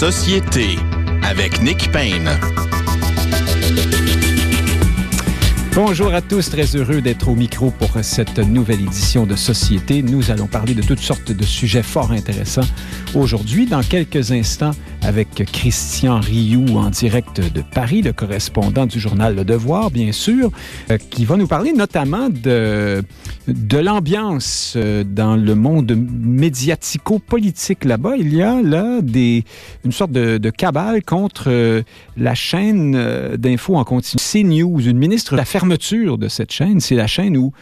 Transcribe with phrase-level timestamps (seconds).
[0.00, 0.78] Société
[1.22, 2.30] avec Nick Payne.
[5.74, 10.02] Bonjour à tous, très heureux d'être au micro pour cette nouvelle édition de Société.
[10.02, 12.66] Nous allons parler de toutes sortes de sujets fort intéressants
[13.14, 13.66] aujourd'hui.
[13.66, 14.72] Dans quelques instants,
[15.02, 20.50] avec Christian Rioux en direct de Paris, le correspondant du journal Le Devoir, bien sûr,
[20.90, 23.02] euh, qui va nous parler notamment de,
[23.48, 28.16] de l'ambiance euh, dans le monde médiatico-politique là-bas.
[28.18, 29.44] Il y a là des,
[29.84, 31.82] une sorte de, cabale contre euh,
[32.16, 36.80] la chaîne d'infos en continu CNews, une ministre la fermeture de cette chaîne.
[36.80, 37.52] C'est la chaîne où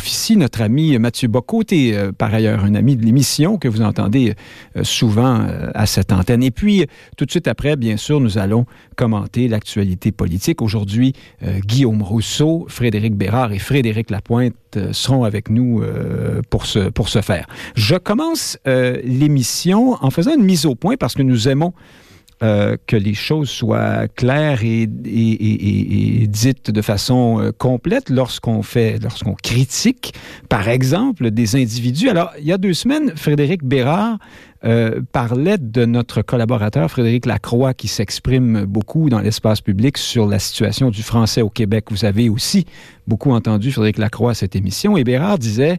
[0.00, 4.34] officie notre ami Mathieu Bocoté, euh, par ailleurs un ami de l'émission que vous entendez
[4.76, 6.42] euh, souvent euh, à cette antenne.
[6.42, 10.60] Et puis, tout de suite après, bien sûr, nous allons commenter l'actualité politique.
[10.60, 15.82] Aujourd'hui, Guillaume Rousseau, Frédéric Bérard et Frédéric Lapointe seront avec nous
[16.50, 17.46] pour ce faire.
[17.76, 21.72] Je commence l'émission en faisant une mise au point parce que nous aimons
[22.42, 28.08] euh, que les choses soient claires et, et, et, et dites de façon euh, complète
[28.08, 30.14] lorsqu'on fait, lorsqu'on critique,
[30.48, 32.08] par exemple, des individus.
[32.08, 34.16] Alors, il y a deux semaines, Frédéric Bérard
[34.64, 40.38] euh, parlait de notre collaborateur Frédéric Lacroix qui s'exprime beaucoup dans l'espace public sur la
[40.38, 41.86] situation du français au Québec.
[41.90, 42.64] Vous avez aussi
[43.06, 45.78] beaucoup entendu Frédéric Lacroix à cette émission et Bérard disait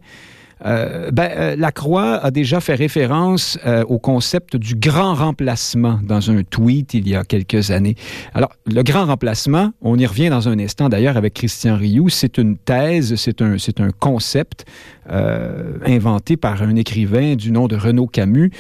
[0.66, 6.30] euh, ben, euh, Lacroix a déjà fait référence euh, au concept du grand remplacement dans
[6.30, 7.96] un tweet il y a quelques années.
[8.34, 12.38] Alors, le grand remplacement, on y revient dans un instant d'ailleurs avec Christian Rioux, c'est
[12.38, 13.58] une thèse, c'est un,
[14.00, 14.66] concept
[15.10, 18.52] euh, inventé par un écrivain du nom de Renaud Camus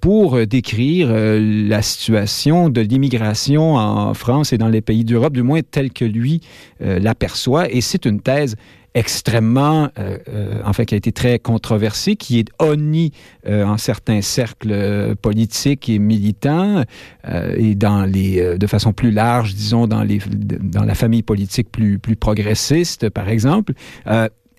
[0.00, 5.60] pour décrire la situation de l'immigration en France et dans les pays d'Europe, du moins
[5.62, 6.40] tel que lui
[6.80, 7.70] l'aperçoit.
[7.70, 8.56] Et c'est une thèse
[8.94, 13.12] extrêmement, euh, euh, en fait, qui a été très controversé, qui est honni
[13.46, 16.84] euh, en certains cercles euh, politiques et militants
[17.28, 21.70] euh, et dans les, de façon plus large, disons, dans, les, dans la famille politique
[21.70, 23.72] plus, plus progressiste, par exemple.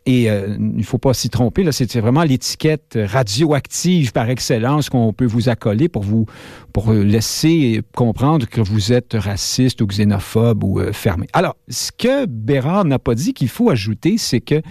[0.05, 5.13] Et euh, il ne faut pas s'y tromper, c'est vraiment l'étiquette radioactive par excellence qu'on
[5.13, 6.25] peut vous accoler pour vous
[6.73, 11.27] pour laisser comprendre que vous êtes raciste ou xénophobe ou euh, fermé.
[11.31, 14.61] Alors, ce que Bérard n'a pas dit qu'il faut ajouter, c'est que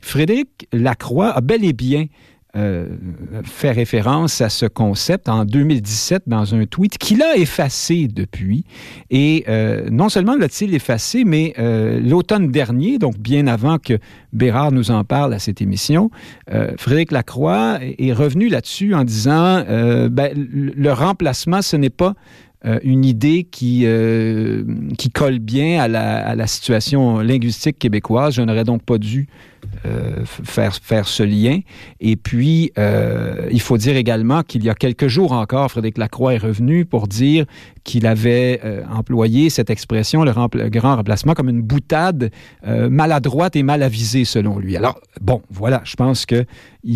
[0.00, 2.06] Frédéric Lacroix a bel et bien
[2.56, 2.86] euh,
[3.44, 8.64] fait référence à ce concept en 2017 dans un tweet qu'il a effacé depuis.
[9.10, 13.98] Et euh, non seulement l'a-t-il effacé, mais euh, l'automne dernier, donc bien avant que
[14.32, 16.10] Bérard nous en parle à cette émission,
[16.78, 19.62] Frédéric Lacroix est revenu là-dessus en disant
[20.10, 22.14] ben, le remplacement, ce n'est pas
[22.82, 23.86] une idée qui,
[24.98, 28.34] qui colle bien à la, à la situation linguistique québécoise.
[28.34, 29.26] Je n'aurais donc pas dû
[29.84, 31.60] euh, faire, faire ce lien.
[32.00, 36.34] Et puis, euh, il faut dire également qu'il y a quelques jours encore, Frédéric Lacroix
[36.34, 37.44] est revenu pour dire
[37.84, 42.30] qu'il avait euh, employé cette expression, le, le grand remplacement, comme une boutade
[42.64, 44.76] maladroite et mal avisée, selon lui.
[44.76, 46.46] Alors, bon, voilà, je pense qu'il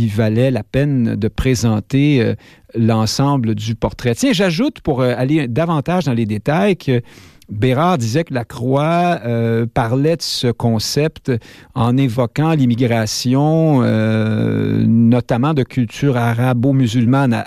[0.08, 2.34] valait la peine de présenter
[2.74, 4.14] l'ensemble du portrait.
[4.14, 7.02] Tiens, j'ajoute, pour aller davantage dans les détails, que
[7.50, 11.32] Bérard disait que la Croix euh, parlait de ce concept
[11.74, 17.44] en évoquant l'immigration, euh, notamment de culture arabo-musulmane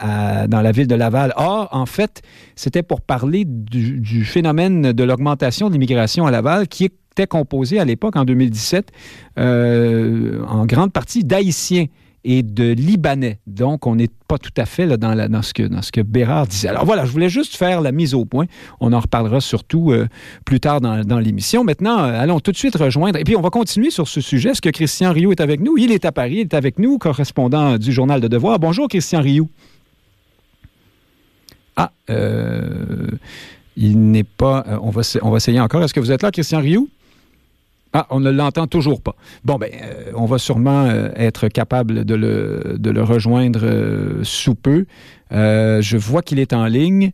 [0.47, 1.33] dans la ville de Laval.
[1.37, 2.21] Or, en fait,
[2.55, 7.79] c'était pour parler du, du phénomène de l'augmentation de l'immigration à Laval qui était composé
[7.79, 8.91] à l'époque, en 2017,
[9.37, 11.85] euh, en grande partie d'Haïtiens
[12.25, 13.39] et de Libanais.
[13.47, 16.69] Donc, on n'est pas tout à fait là, dans, ce que, Bérard disait.
[16.69, 18.45] Alors voilà, je voulais juste faire la mise au point.
[18.79, 20.07] On en reparlera surtout euh,
[20.45, 21.63] plus tard dans, l'émission.
[21.63, 23.19] Maintenant, euh, allons tout de suite rejoindre.
[23.19, 24.51] Et puis, on va continuer sur ce sujet.
[24.51, 25.77] Est-ce que Christian Rioux est avec nous?
[25.77, 28.59] Il est à Paris, il est avec nous, correspondant du Journal de Devoir.
[28.59, 29.49] Bonjour, Christian Rioux.
[31.75, 33.07] Ah, euh,
[33.75, 34.65] il n'est pas...
[34.81, 35.83] On, va, on va essayer encore.
[35.83, 36.87] Est-ce que vous êtes là, Christian Rioux?
[37.95, 39.15] Ah, on ne l'entend toujours pas.
[39.45, 44.85] Bon, ben, euh, on va sûrement euh, être capable de le, rejoindre euh, sous peu.
[45.31, 47.09] Je vois qu'il est en ligne,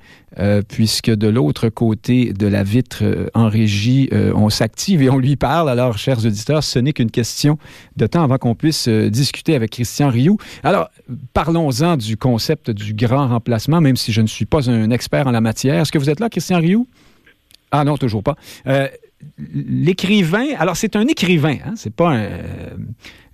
[0.68, 5.70] puisque de l'autre côté de la vitre en régie, on s'active et on lui parle.
[5.70, 7.58] Alors, chers auditeurs, ce n'est qu'une question
[7.96, 10.36] de temps avant qu'on puisse discuter avec Christian Rioux.
[10.64, 10.90] Alors,
[11.34, 15.32] parlons-en du concept du grand remplacement, même si je ne suis pas un expert en
[15.32, 15.80] la matière.
[15.80, 16.88] Est-ce que vous êtes là, Christian Rioux?
[17.72, 18.36] Ah non, toujours pas.
[19.22, 22.30] Euh, l'écrivain, alors c'est un écrivain, hein, c'est pas un.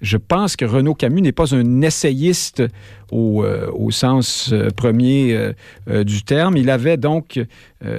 [0.01, 2.63] je pense que Renaud Camus n'est pas un essayiste
[3.11, 5.53] au, euh, sens euh, premier
[5.87, 6.57] euh, du terme.
[6.57, 7.39] Il avait donc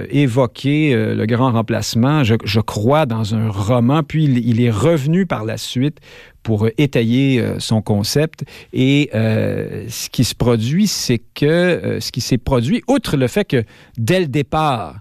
[0.09, 5.25] évoqué le grand remplacement, je, je, crois, dans un roman, puis il, il, est revenu
[5.25, 5.99] par la suite
[6.43, 8.43] pour étayer son concept.
[8.73, 13.63] Et ce qui se produit, c'est que ce qui s'est produit, outre le fait que
[13.97, 14.99] dès le départ,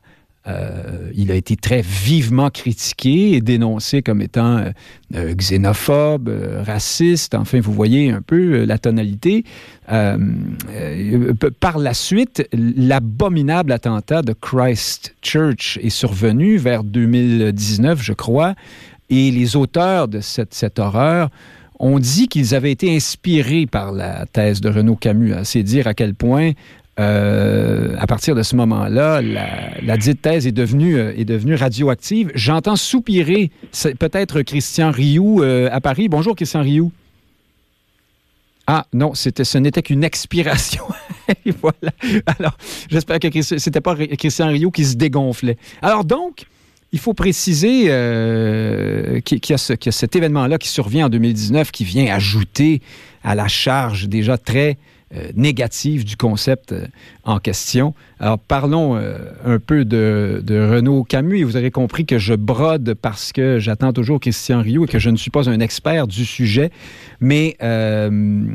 [0.49, 4.71] euh, il a été très vivement critiqué et dénoncé comme étant euh,
[5.17, 6.31] euh, xénophobe,
[6.65, 7.35] raciste.
[7.35, 9.45] Enfin, vous voyez un peu la tonalité.
[9.87, 18.55] par la suite, l'abominable attentat de Christchurch est survenu vers 2019, je crois,
[19.11, 21.31] et les auteurs de cette, cette horreur
[21.79, 25.35] ont dit qu'ils avaient été inspirés par la thèse de Renaud Camus.
[25.45, 26.53] C'est dire à quel point
[26.99, 32.31] euh, à partir de ce moment-là, la, dite thèse est devenue, euh, est devenue radioactive.
[32.35, 33.51] J'entends soupirer
[33.99, 36.09] peut-être Christian Rioux euh, à Paris.
[36.09, 36.91] Bonjour, Christian Rioux.
[38.67, 40.85] Ah non, c'était, ce n'était qu'une expiration.
[42.39, 42.57] Alors,
[42.89, 45.59] j'espère que ce n'était pas Christian Rioux qui se dégonflait.
[45.83, 46.47] Alors donc,
[46.93, 47.83] il faut préciser
[49.25, 52.81] qu'il, y a cet événement-là qui survient en 2019 qui vient ajouter
[53.23, 54.79] à la charge déjà très
[55.37, 56.87] négative du concept euh,
[57.23, 57.95] en question.
[58.19, 61.39] Alors, parlons euh, un peu de, Renaud Camus.
[61.39, 64.99] Et vous aurez compris que je brode parce que j'attends toujours Christian Rio et que
[64.99, 66.71] je ne suis pas un expert du sujet.
[67.21, 68.47] Mais euh,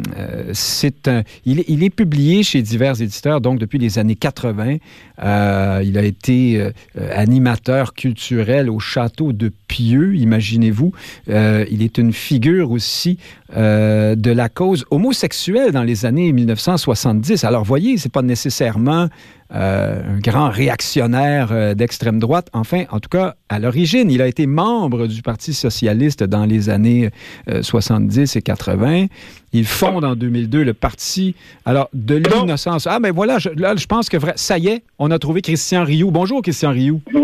[0.54, 4.78] c'est un, il, est publié chez divers éditeurs, donc depuis les années 80.
[5.24, 6.72] Euh, il a été
[7.14, 10.92] animateur culturel au château de Pieux, imaginez-vous.
[11.28, 13.18] il est une figure aussi
[13.56, 17.44] de la cause homosexuelle dans les années 1970.
[17.44, 22.48] Alors, voyez, c'est pas nécessairement euh, un grand réactionnaire euh, d'extrême droite.
[22.54, 26.70] Enfin, en tout cas, à l'origine, il a été membre du Parti socialiste dans les
[26.70, 27.10] années
[27.62, 29.06] 70 euh, et 80.
[29.54, 32.88] Il fonde en 2002 le Parti alors de l'innocence.
[32.88, 35.84] Ah, mais voilà, je, là, je pense que ça y est, on a trouvé Christian
[35.84, 36.12] Rioux.
[36.12, 37.02] Bonjour, Christian Rioux.
[37.14, 37.22] Oui,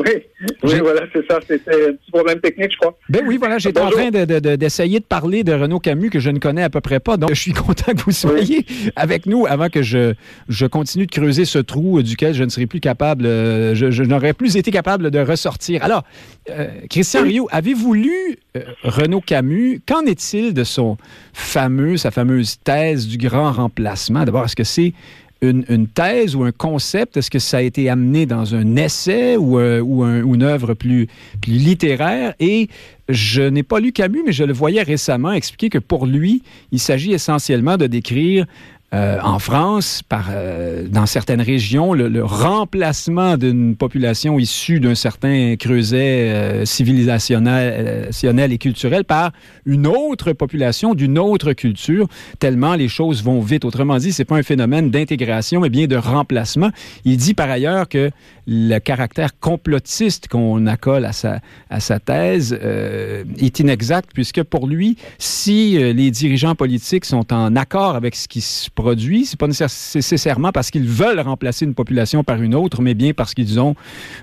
[0.63, 1.39] oui voilà, c'est ça.
[1.47, 2.97] C'était un petit problème technique, je crois.
[3.09, 6.29] Ben oui, voilà, j'étais en train d'essayer de, de, parler de Renaud Camus que je
[6.29, 7.17] ne connais à peu près pas.
[7.17, 8.65] Donc, je suis content que vous soyez
[8.95, 10.13] avec nous avant que je,
[10.49, 14.33] je continue de creuser ce trou du je ne serais plus capable, euh, je, n'aurais
[14.33, 15.83] plus été capable de ressortir.
[15.83, 16.03] Alors,
[16.49, 19.81] euh, Christian Rio, avez-vous lu euh, Renaud Camus?
[19.85, 20.97] Qu'en est-il de son
[21.33, 24.25] fameux, sa fameuse thèse du grand remplacement?
[24.25, 24.93] D'abord, est-ce que c'est
[25.41, 27.15] une, thèse ou un concept?
[27.15, 31.07] Est-ce que ça a été amené dans un essai ou, ou, une œuvre plus,
[31.39, 32.33] plus littéraire?
[32.39, 32.69] Et
[33.07, 36.41] je n'ai pas lu Camus, mais je le voyais récemment expliquer que pour lui,
[36.71, 38.47] il s'agit essentiellement de décrire
[38.93, 46.29] euh, en France, euh, dans certaines régions, le, remplacement d'une population issue d'un certain creuset
[46.29, 49.33] euh, civilisationnel et culturel par
[49.65, 52.07] une autre population d'une autre culture,
[52.39, 53.65] tellement les choses vont vite.
[53.65, 56.69] Autrement dit, c'est pas un phénomène d'intégration, mais bien de remplacement.
[57.03, 58.09] Il dit par ailleurs que
[58.47, 62.57] le caractère complotiste qu'on accole à sa, à sa thèse
[63.37, 68.39] est inexact, puisque pour lui, si les dirigeants politiques sont en accord avec ce qui
[68.39, 72.93] se produit, c'est pas nécessairement parce qu'ils veulent remplacer une population par une autre, mais
[72.93, 73.75] bien parce qu'ils ont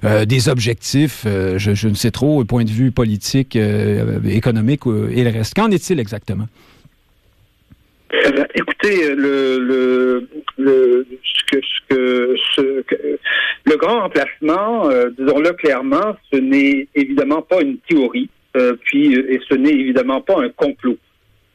[0.05, 4.83] euh, des objectifs, euh, je, ne sais trop, au point de vue politique, euh, économique
[4.87, 5.55] et le reste.
[5.55, 6.47] Qu'en est-il exactement?
[8.55, 11.05] écoutez, le, le,
[13.67, 18.31] le grand remplacement, disons-le clairement, ce n'est évidemment pas une théorie,
[18.85, 20.97] puis et ce n'est évidemment pas un complot.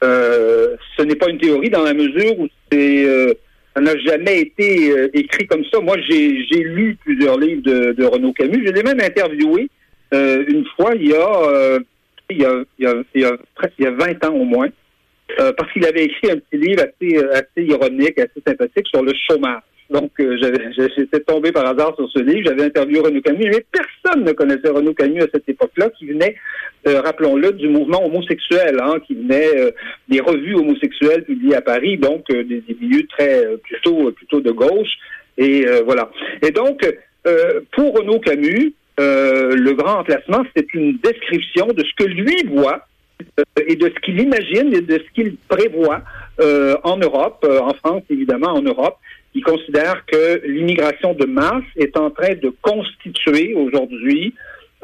[0.04, 3.34] Euh, ce n'est pas une théorie dans la mesure où c'est euh,
[3.76, 5.80] ça n'a jamais été euh, écrit comme ça.
[5.80, 8.66] Moi, j'ai, j'ai lu plusieurs livres de, de Renaud Camus.
[8.66, 9.70] Je l'ai même interviewé
[10.12, 11.80] une fois il y a
[12.32, 13.38] il y a, il y a, il y a,
[13.78, 14.70] il y a 20 ans au moins,
[15.38, 19.62] parce qu'il avait écrit un petit livre assez, assez ironique, assez sympathique sur le chômage.
[19.90, 20.38] Donc, euh,
[20.96, 22.44] j'étais tombé par hasard sur ce livre.
[22.46, 26.36] J'avais interviewé Renaud Camus, mais personne ne connaissait Renaud Camus à cette époque-là, qui venait,
[26.88, 29.72] euh, rappelons-le, du mouvement homosexuel, hein, qui venait euh,
[30.08, 34.92] des revues homosexuelles publiées à Paris, donc des, des, milieux très plutôt plutôt de gauche.
[35.38, 36.12] Et voilà.
[36.46, 36.86] Et donc,
[37.72, 42.86] pour Renaud Camus, le grand emplacement, c'est une description de ce que lui voit
[43.66, 46.02] et de ce qu'il imagine et de ce qu'il prévoit
[46.84, 48.98] en Europe, en France évidemment, en Europe,
[49.36, 54.34] il considère que l'immigration de masse est en train de constituer aujourd'hui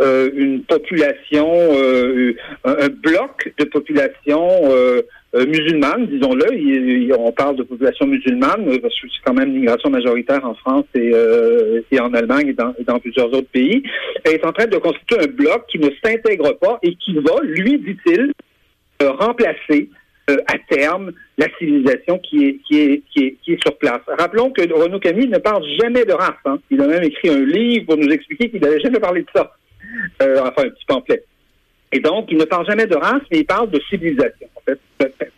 [0.02, 2.34] euh, une population, euh,
[2.66, 5.02] un, bloc de population euh,
[5.34, 7.16] musulmane, disons-le.
[7.18, 10.84] On parle de population musulmane, parce que c'est quand même une immigration majoritaire en France
[10.96, 11.14] et,
[11.98, 13.84] en Allemagne et dans, plusieurs autres pays.
[14.26, 17.42] Elle est en train de constituer un bloc qui ne s'intègre pas et qui va,
[17.44, 18.34] lui, dit-il,
[19.02, 19.90] remplacer
[20.30, 24.02] euh, à terme la civilisation qui est, qui, est, qui, est, qui est sur place.
[24.08, 26.34] Rappelons que Renaud Camus ne parle jamais de race.
[26.46, 26.60] Hein.
[26.72, 29.56] Il a même écrit un livre pour nous expliquer qu'il n'avait jamais parlé de ça.
[30.22, 31.24] Euh, enfin, un petit pamphlet.
[31.92, 34.48] Et donc, il ne parle jamais de race, mais il parle de civilisation.
[34.56, 34.80] En fait,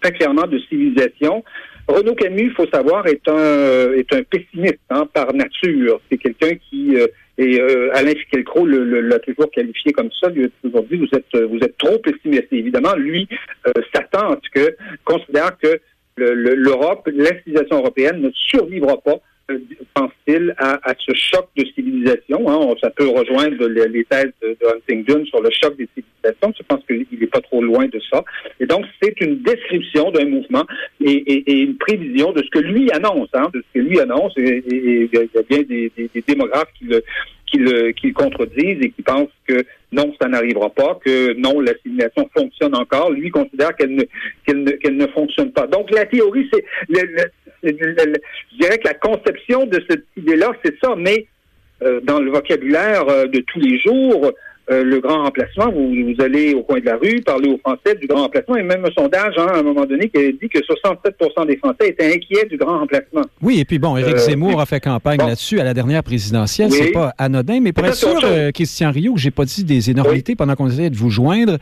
[0.02, 1.44] très clairement de civilisation.
[1.88, 6.00] Renaud Camus, il faut savoir, est un, est un pessimiste hein, par nature.
[6.10, 10.30] C'est quelqu'un qui euh, et euh, Alain Fickelcro l'a toujours qualifié comme ça.
[10.30, 12.48] Lui aujourd'hui, vous êtes vous êtes trop pessimiste.
[12.52, 13.28] évidemment, lui
[13.68, 15.80] euh, s'attend que considère que
[16.18, 19.18] l'Europe, civilisation européenne ne survivra pas
[19.94, 22.50] pense-t-il, à, ce choc de civilisation.
[22.50, 22.76] Hein.
[22.82, 26.54] Ça peut rejoindre les thèses de, Huntington sur le choc des civilisations.
[26.58, 28.24] Je pense qu'il n'est pas trop loin de ça.
[28.60, 30.66] Et donc, c'est une description d'un mouvement
[31.00, 34.34] et, une prévision de ce que lui annonce, hein, de ce que lui annonce.
[34.38, 35.92] Et, il y a bien des,
[36.28, 37.04] démographes qui le,
[37.46, 41.74] qui le, qui contredisent et qui pensent que non, ça n'arrivera pas, que non, la
[41.82, 43.12] simulation fonctionne encore.
[43.12, 44.04] Lui considère qu'elle ne,
[44.46, 45.68] qu'elle ne, qu'elle ne fonctionne pas.
[45.68, 46.66] Donc la théorie, c'est,
[47.64, 51.28] je dirais que la conception de cette idée-là, c'est ça, mais
[51.84, 54.32] euh, dans le vocabulaire euh, de tous les jours,
[54.70, 57.96] euh, le grand remplacement, vous, vous, allez au coin de la rue, parler aux Français
[58.00, 60.50] du grand remplacement, et même un sondage, hein, à un moment donné, qui a dit
[60.50, 63.22] que 67% des Français étaient inquiets du grand remplacement.
[63.42, 66.72] Oui, et puis bon, Éric Zemmour a fait campagne là-dessus à la dernière présidentielle.
[66.72, 68.20] C'est pas anodin, mais pour être sûr,
[68.54, 71.58] Christian Rio, que j'ai pas dit des énormités pendant qu'on essayait de vous joindre,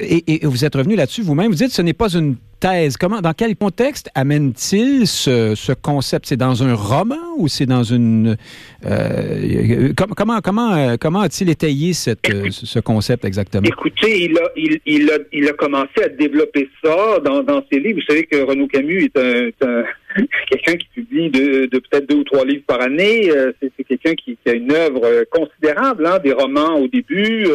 [0.00, 2.96] et, et, vous êtes revenu là-dessus vous-même, vous dites que ce n'est pas une thèse.
[2.96, 6.26] Comment, dans quel contexte amène-t-il ce, concept?
[6.26, 8.36] C'est dans un roman ou c'est dans une...
[8.84, 13.66] Euh, comment comment, euh, comment a-t-il étayé cette, euh, ce concept exactement?
[13.66, 17.80] Écoutez, il a, il, il, a, il a commencé à développer ça dans, dans ses
[17.80, 18.00] livres.
[18.00, 19.84] Vous savez que Renaud Camus est un,
[20.50, 23.30] quelqu'un qui publie de, de peut-être deux ou trois livres par année.
[23.60, 27.46] C'est quelqu'un qui, qui, a une œuvre considérable, hein, des romans au début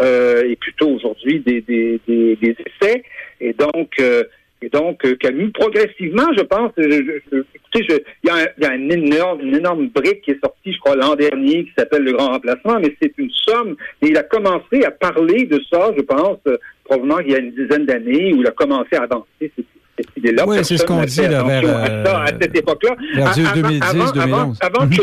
[0.00, 3.02] et plutôt aujourd'hui des, des, des, des, essais.
[3.40, 3.96] Et donc,
[4.62, 8.92] et donc, euh, Camus, progressivement, je pense, écoutez, il y a, un, y a une,
[8.92, 12.32] énorme, une énorme brique qui est sortie, je crois, l'an dernier, qui s'appelle Le Grand
[12.32, 13.76] Remplacement, mais c'est une somme.
[14.02, 17.38] Et il a commencé à parler de ça, je pense, euh, probablement il y a
[17.38, 20.44] une dizaine d'années, où il a commencé à avancer cette, idée-là.
[20.46, 22.96] Oui, c'est ce qu'on dit là, vers, à, ça, à cette époque-là.
[23.14, 24.58] Vers 2010-2011.
[24.60, 24.96] Avant, mhm.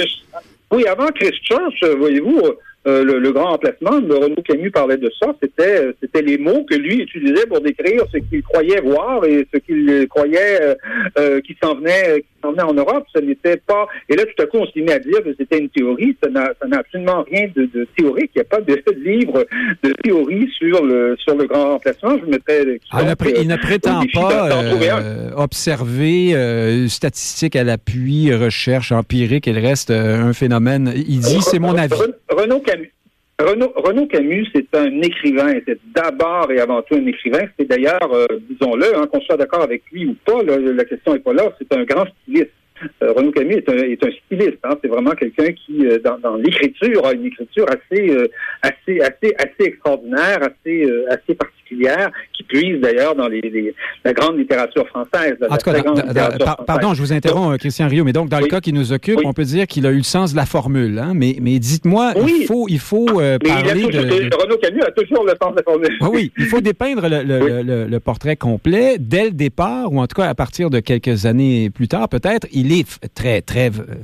[0.72, 2.42] oui, avant Christchurch, voyez-vous,
[2.88, 6.76] euh, le, grand emplacement, Renaud Camus parlait de ça, c'était euh, c'était les mots que
[6.76, 10.78] lui utilisait pour décrire ce qu'il croyait voir et ce qu'il croyait
[11.20, 13.06] euh, qui s'en venait s'en venait en Europe.
[13.14, 13.88] Ce n'était pas.
[14.10, 16.16] Et là, tout à coup, on s'est mis à dire que c'était une théorie.
[16.24, 18.32] Ça n'a absolument rien de, de théorique.
[18.36, 19.46] Il n'y a pas de livre
[19.84, 22.18] de théorie sur le sur le grand emplacement.
[22.20, 22.80] Je mettrais.
[22.92, 24.50] Ah, il ne prétend pas
[25.36, 30.94] observer statistiques à l'appui, recherche empirique et le reste un phénomène.
[30.96, 31.96] Il dit, c'est mon avis.
[32.30, 32.92] Renaud Camus
[33.40, 35.54] Renaud, Camus, c'est un écrivain.
[35.68, 37.46] C'est d'abord et avant tout un écrivain.
[37.58, 41.20] C'est d'ailleurs, euh, disons-le, hein, qu'on soit d'accord avec lui ou pas, la question n'est
[41.20, 41.44] pas là.
[41.60, 42.50] C'est un grand styliste.
[43.04, 44.58] Euh, Renaud Camus est un, styliste.
[44.64, 44.78] Hein.
[44.82, 48.12] C'est vraiment quelqu'un qui, euh, dans, l'écriture, a une écriture assez,
[48.64, 52.12] assez, assez, assez extraordinaire, assez, assez particulière
[52.48, 53.74] puise d'ailleurs dans les,
[54.04, 55.36] la grande littérature française.
[55.50, 58.74] en tout cas, pardon, je vous interromps, Christian Rio, mais donc dans le cas qui
[58.74, 61.00] nous occupe, on peut dire qu'il a eu le sens de la formule.
[61.00, 61.14] Hein?
[61.16, 64.36] Mais, mais dites-moi, il faut, il faut euh, parler de...
[64.36, 65.98] Renaud Camus a toujours le sens de la formule.
[66.12, 70.20] oui, il faut dépeindre le, le, le, portrait complet dès le départ, ou en tout
[70.22, 72.48] cas à partir de quelques années plus tard, peut-être.
[72.52, 73.96] Il est très, très euh,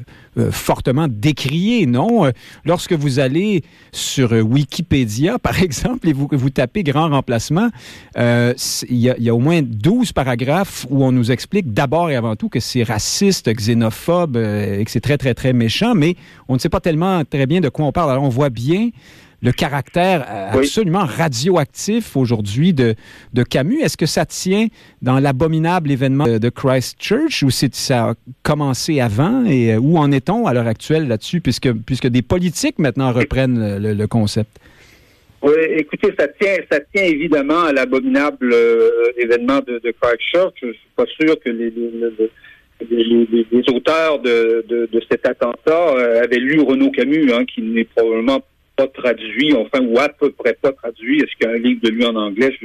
[0.51, 2.31] fortement décrié, non?
[2.65, 7.69] Lorsque vous allez sur Wikipédia, par exemple, et vous, vous tapez grand remplacement,
[8.17, 8.53] euh,
[8.89, 12.49] il y, a au moins 12 paragraphes où on nous explique d'abord et avant tout
[12.49, 16.15] que c'est raciste, xénophobe euh, et que c'est très, très, très méchant, mais
[16.47, 18.11] on ne sait pas tellement très bien de quoi on parle.
[18.11, 18.89] Alors, on voit bien
[19.43, 22.95] le caractère euh, absolument radioactif aujourd'hui de,
[23.33, 23.81] de Camus.
[23.81, 24.67] Est-ce que ça tient
[25.01, 30.53] dans l'abominable événement de, Christchurch ou ça a commencé avant et où en est-on à
[30.53, 34.59] l'heure actuelle là-dessus puisque, puisque des politiques maintenant reprennent le concept?
[35.43, 40.53] Oui, écoutez, ça tient, ça tient évidemment à l'abominable euh, événement de, de Christchurch.
[40.61, 41.69] Je suis pas sûr que les,
[42.89, 47.61] les, les, auteurs de, de, de, cet attentat euh, avaient lu Renaud Camus, hein, qui
[47.61, 48.39] n'est probablement
[48.75, 51.19] pas traduit, enfin, ou à peu près pas traduit.
[51.19, 52.55] Est-ce qu'il y a un livre de lui en anglais?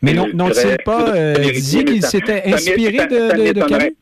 [0.00, 3.96] mais non, n'ont-ils pas euh, dit qu'il s'était inspiré de, de, Camus?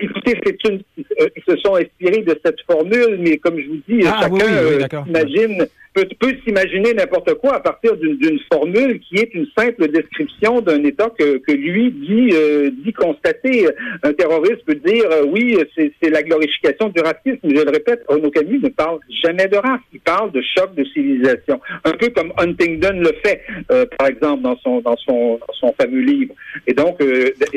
[0.00, 4.20] Écoutez, une, ils se sont inspirés de cette formule, mais comme je vous dis, ah,
[4.20, 9.88] chacun imagine peut, peut s'imaginer n'importe quoi à partir d'une formule qui est une simple
[9.88, 13.66] description d'un État que, que lui dit, euh, dit constater.
[14.02, 17.40] Un terroriste peut dire euh, oui, c'est la glorification du racisme.
[17.44, 19.80] Je le répète, Renaud Camus ne parle jamais de race.
[19.92, 21.60] Il parle de choc de civilisation.
[21.84, 25.74] Un peu comme Huntington le fait, euh, par exemple, dans son, dans son, dans son
[25.80, 26.34] fameux livre.
[26.66, 27.02] Et donc,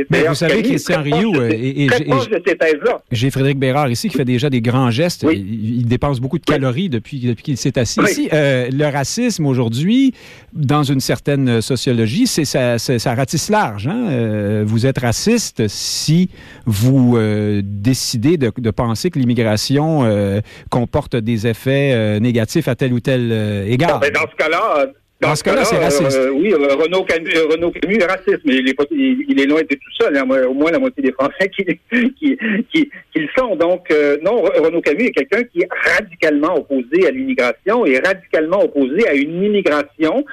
[0.09, 1.87] Mais vous savez, Christian Rioux, et,
[3.11, 5.25] j'ai Frédéric Bérard ici qui fait déjà des grands gestes.
[5.31, 8.22] Il, dépense beaucoup de calories depuis, depuis qu'il s'est assis ici.
[8.31, 10.13] Le racisme aujourd'hui,
[10.53, 13.87] dans une certaine sociologie, c'est ça, ratisse large.
[13.87, 14.07] Hein?
[14.09, 16.29] Euh, vous êtes raciste si
[16.65, 22.99] vous euh, décidez de, penser que l'immigration euh, comporte des effets négatifs à tel ou
[22.99, 23.31] tel
[23.67, 23.99] égard.
[23.99, 24.87] dans ce cas-là,
[25.23, 26.29] dans, ce cas-là, c'est raciste.
[26.33, 30.03] oui, Renaud Camus, Renaud Camus est raciste, mais il est, il, est loin d'être tout
[30.03, 30.15] seul.
[30.17, 30.27] Hein.
[30.47, 32.37] Au moins la moitié des Français qui, qui,
[32.71, 33.55] qui, qui le sont.
[33.55, 33.87] Donc,
[34.23, 39.13] non, Renaud Camus est quelqu'un qui est radicalement opposé à l'immigration et radicalement opposé à
[39.13, 40.25] une immigration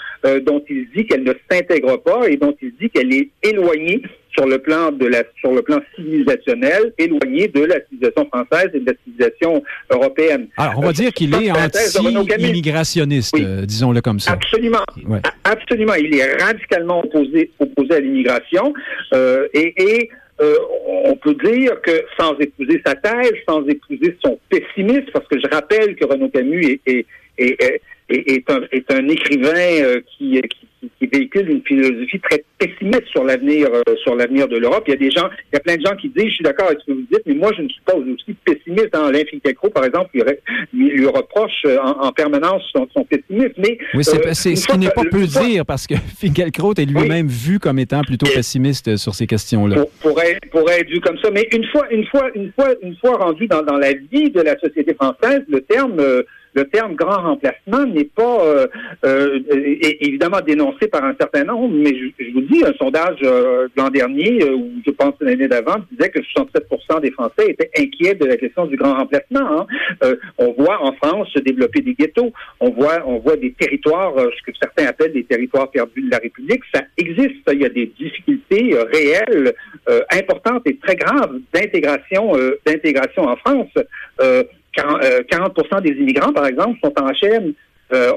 [0.42, 4.46] dont il dit qu'elle ne s'intègre pas et dont il dit qu'elle est éloignée sur
[4.46, 8.86] le plan de la sur le plan civilisationnel, éloigné de la civilisation française et de
[8.86, 10.48] la civilisation européenne.
[10.56, 14.32] Alors, on va dire qu'il est anti-immigrationniste, euh, disons-le comme ça.
[14.32, 14.84] Absolument.
[15.44, 15.94] Absolument.
[15.94, 18.72] Il est radicalement opposé, opposé à l'immigration.
[19.14, 20.10] Euh, et,
[20.40, 20.54] euh,
[21.04, 25.46] on peut dire que sans épouser sa thèse, sans épouser son pessimisme, parce que je
[25.52, 27.04] rappelle que Renaud Camus est,
[28.10, 33.24] est, est, un, est un écrivain qui, qui qui, véhicule une philosophie très pessimiste sur
[33.24, 34.84] l'avenir euh, sur l'avenir de l'Europe.
[34.86, 36.44] Il y a des gens, il y a plein de gens qui disent, je suis
[36.44, 38.94] d'accord avec ce que vous dites, mais moi je ne suis pas aussi pessimiste.
[38.94, 39.06] Hein.
[39.08, 40.10] Alain Finkielkraut, par exemple,
[40.72, 43.52] lui, lui, reproche euh, en, permanence son, son, pessimisme.
[43.58, 47.28] Mais oui, c'est euh, ce qui n'est pas peu dire parce que Finkielkraut est lui-même
[47.28, 49.76] vu comme étant plutôt pessimiste sur ces questions-là.
[49.76, 52.68] Pour, pour, être, pour être vu comme ça, mais une fois, une fois, une fois,
[52.82, 56.00] une fois rendu dans, dans la vie de la société française, le terme
[56.54, 58.66] le terme grand remplacement n'est pas euh,
[59.04, 59.40] euh,
[60.00, 64.44] évidemment dénoncé par un certain nombre, mais je, vous dis, un sondage euh, l'an dernier,
[64.44, 68.66] ou je pense l'année d'avant, disait que 67% des Français étaient inquiets de la question
[68.66, 69.40] du grand remplacement.
[69.40, 69.66] Hein.
[70.38, 74.42] on voit en France se développer des ghettos, on voit, on voit des territoires, ce
[74.50, 76.62] que certains appellent des territoires perdus de la République.
[76.74, 79.54] Ça existe, il y a des difficultés réelles,
[80.12, 82.32] importantes et très graves d'intégration,
[82.66, 83.72] d'intégration en France.
[84.74, 87.52] 40, euh, des immigrants, par exemple, sont en HLM.
[87.92, 88.12] Euh,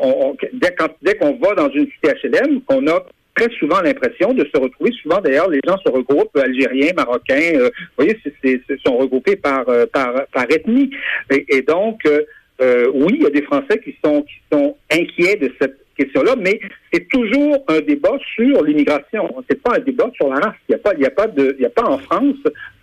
[0.53, 3.03] dès, qu'on va dans une cité HLM, on a
[3.35, 4.91] très souvent l'impression de se retrouver.
[5.01, 7.55] Souvent, d'ailleurs, les gens se regroupent, algériens, marocains.
[7.55, 10.91] Euh, vous voyez, c'est, sont regroupés par, par, par ethnie.
[11.31, 15.82] Et, donc, oui, il y a des Français qui sont, qui sont inquiets de cette
[15.97, 16.59] question-là, mais
[16.91, 19.33] c'est toujours un débat sur l'immigration.
[19.49, 20.55] C'est pas un débat sur la race.
[20.67, 22.35] Il n'y a pas, il a pas de, il a pas en France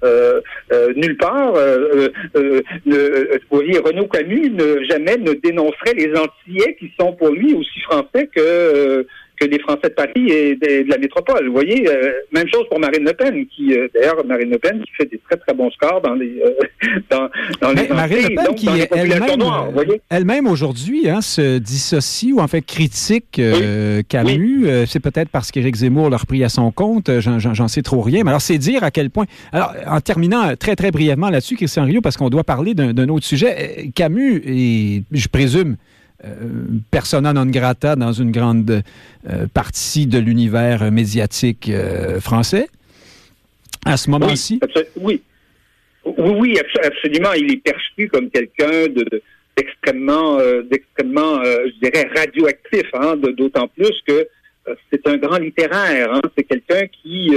[0.05, 0.40] euh,
[0.73, 1.55] euh, nulle part.
[1.55, 7.55] Euh, euh, euh Renaud Camus ne jamais ne dénoncerait les Antillais qui sont pour lui
[7.55, 9.07] aussi français que
[9.40, 11.46] que des Français de Paris et de, la métropole.
[11.46, 14.83] Vous voyez, euh, même chose pour Marine Le Pen, qui euh, d'ailleurs Marine Le Pen
[14.83, 17.29] qui fait des très très bons scores dans les euh, dans,
[17.61, 22.62] dans les Marine Le Pen qui elle-même elle-même aujourd'hui hein, se dissocie ou en fait
[22.62, 23.40] critique
[24.09, 24.66] Camus.
[24.87, 27.11] c'est peut-être parce qu'Éric Zemmour l'a repris à son compte.
[27.20, 28.24] J'en sais trop rien.
[28.24, 29.24] Mais alors c'est dire à quel point.
[29.53, 33.24] Alors en terminant très très brièvement là-dessus, Christian Rio, parce qu'on doit parler d'un autre
[33.24, 33.90] sujet.
[33.94, 35.74] Camus et je présume euh,
[36.91, 38.83] persona non grata dans une grande
[39.29, 42.69] euh, partie de l'univers médiatique euh, français
[43.85, 44.61] à ce moment-ci?
[44.97, 45.23] Oui,
[46.05, 47.33] oui, oui, absolument.
[47.33, 48.89] Il est perçu comme quelqu'un
[49.57, 50.39] d'extrêmement,
[50.71, 54.29] d'extrêmement, je dirais, radioactif, hein, d'autant plus que
[54.91, 56.13] c'est un grand littéraire.
[56.13, 56.21] Hein.
[56.37, 57.31] c'est quelqu'un qui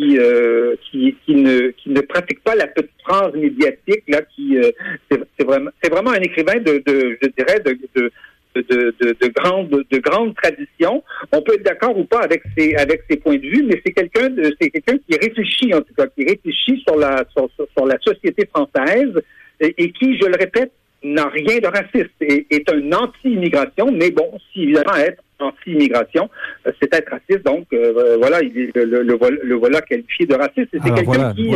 [0.00, 4.70] euh, qui, qui, ne, qui ne pratique pas la petite phrase médiatique là qui euh,
[5.10, 8.10] c'est vraiment c'est vraiment un écrivain de, de je dirais de, de
[8.54, 8.62] de,
[9.00, 11.04] de, de, grande de grande tradition.
[11.32, 13.92] On peut être d'accord ou pas avec ses avec ses points de vue, mais c'est
[13.92, 14.28] quelqu'un
[14.60, 18.46] c'est quelqu'un qui réfléchit en tout cas, qui réfléchit sur la sur, sur la société
[18.46, 19.14] française
[19.60, 24.30] et, qui, je le répète, n'a rien de raciste et est un anti-immigration, mais bon,
[24.52, 26.28] si évidemment être anti-immigration,
[26.66, 27.44] euh, c'est être raciste.
[27.44, 30.68] Donc, euh, euh, voilà, il, le, le, le, voilà qualifié de raciste.
[30.72, 31.50] C'est quelqu'un qui,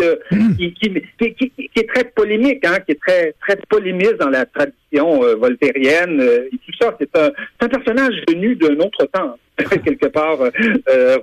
[0.56, 4.46] qui, qui, qui, qui, est très polémique, hein, qui est très, très polémiste dans la
[4.46, 6.94] tradition voltairienne et tout ça.
[7.00, 9.36] C'est un, un personnage venu d'un autre temps.
[9.84, 10.50] quelque part, euh,
[10.88, 11.18] euh,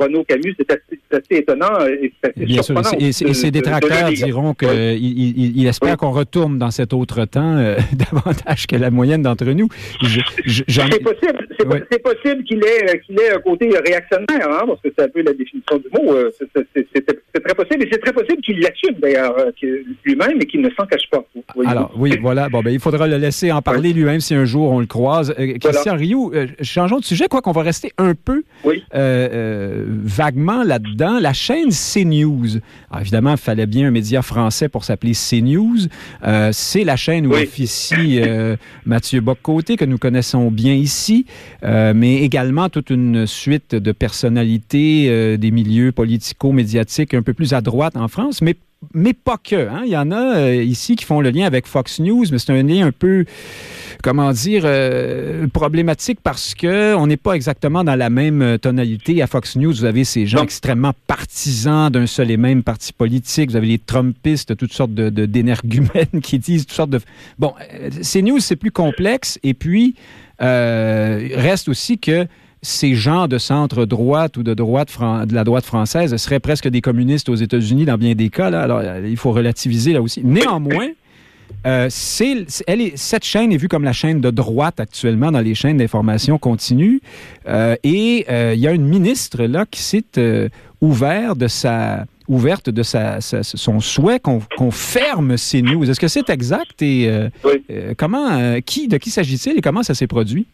[0.00, 2.90] Renaud Camus, c'est assez, étonnant et assez Bien surprenant.
[2.90, 3.28] Sûr.
[3.28, 7.76] Et, ses détracteurs diront qu'il il, il, espère qu'on retourne dans cet autre temps euh,
[7.92, 9.68] davantage que la moyenne d'entre nous.
[10.02, 15.04] C'est possible, c'est possible qu'il ait, qu'il ait un côté réactionnaire, hein, parce que c'est
[15.04, 16.16] un peu la définition du mot.
[16.38, 19.36] C'est très possible, et c'est très possible qu'il l'assume d'ailleurs
[20.04, 21.24] lui-même et qu'il ne s'en cache pas.
[21.66, 22.48] Alors, oui, voilà.
[22.48, 25.34] Bon, ben, il faudra l'a laissé en parler lui-même si un jour on le croise.
[25.60, 28.42] Christian Rioux, changeons de sujet, quoi qu'on va rester un peu
[28.92, 31.18] vaguement là-dedans.
[31.20, 32.58] La chaîne CNews,
[32.90, 35.86] alors évidemment, il fallait bien un média français pour s'appeler CNews.
[36.52, 38.20] C'est la chaîne où officie
[38.84, 41.26] Mathieu Boccoté, que nous connaissons bien ici,
[41.62, 47.96] mais également toute une suite de personnalités des milieux politico-médiatiques un peu plus à droite
[47.96, 48.56] en France, mais
[48.92, 49.68] mais pas que.
[49.68, 49.82] Hein.
[49.84, 52.52] Il y en a euh, ici qui font le lien avec Fox News, mais c'est
[52.52, 53.24] un lien un peu,
[54.02, 59.22] comment dire, euh, problématique parce que on n'est pas exactement dans la même euh, tonalité.
[59.22, 63.50] À Fox News, vous avez ces gens extrêmement partisans d'un seul et même parti politique.
[63.50, 65.88] Vous avez les Trumpistes, toutes sortes de, d'énergumènes
[66.22, 67.00] qui disent toutes sortes de...
[67.38, 67.54] Bon,
[68.02, 69.38] CNews, c'est plus complexe.
[69.42, 69.94] Et puis,
[70.40, 72.26] reste aussi que
[72.64, 74.88] ces gens de centre-droite ou de droite
[75.26, 78.46] de la droite française seraient presque des communistes aux États-Unis dans bien des cas.
[78.46, 80.22] Alors, euh, il faut relativiser là aussi.
[80.24, 80.88] Néanmoins,
[81.66, 81.90] euh,
[82.66, 85.76] elle est, cette chaîne est vue comme la chaîne de droite actuellement dans les chaînes
[85.76, 87.02] d'information continue.
[87.46, 88.24] Euh, et
[88.54, 90.50] il y a une ministre là qui s'est
[90.80, 95.88] ouvert de sa, ouverte de sa, son souhait qu'on ferme ces news.
[95.90, 97.10] Est-ce que c'est exact et
[97.98, 100.46] comment, qui, de qui s'agit-il et comment ça s'est produit?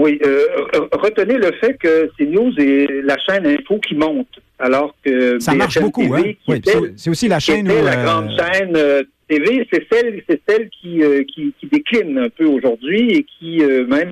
[0.00, 0.46] Oui, euh,
[0.92, 5.78] retenez le fait que CNews est la chaîne info qui monte, alors que ça marche
[5.78, 6.14] beaucoup.
[6.14, 6.22] hein?
[6.48, 6.62] Oui,
[6.96, 10.70] c'est aussi la chaîne où la euh, grande chaîne euh, TV, c'est celle, c'est celle
[10.70, 11.02] qui,
[11.34, 14.10] qui, qui décline un peu aujourd'hui et qui même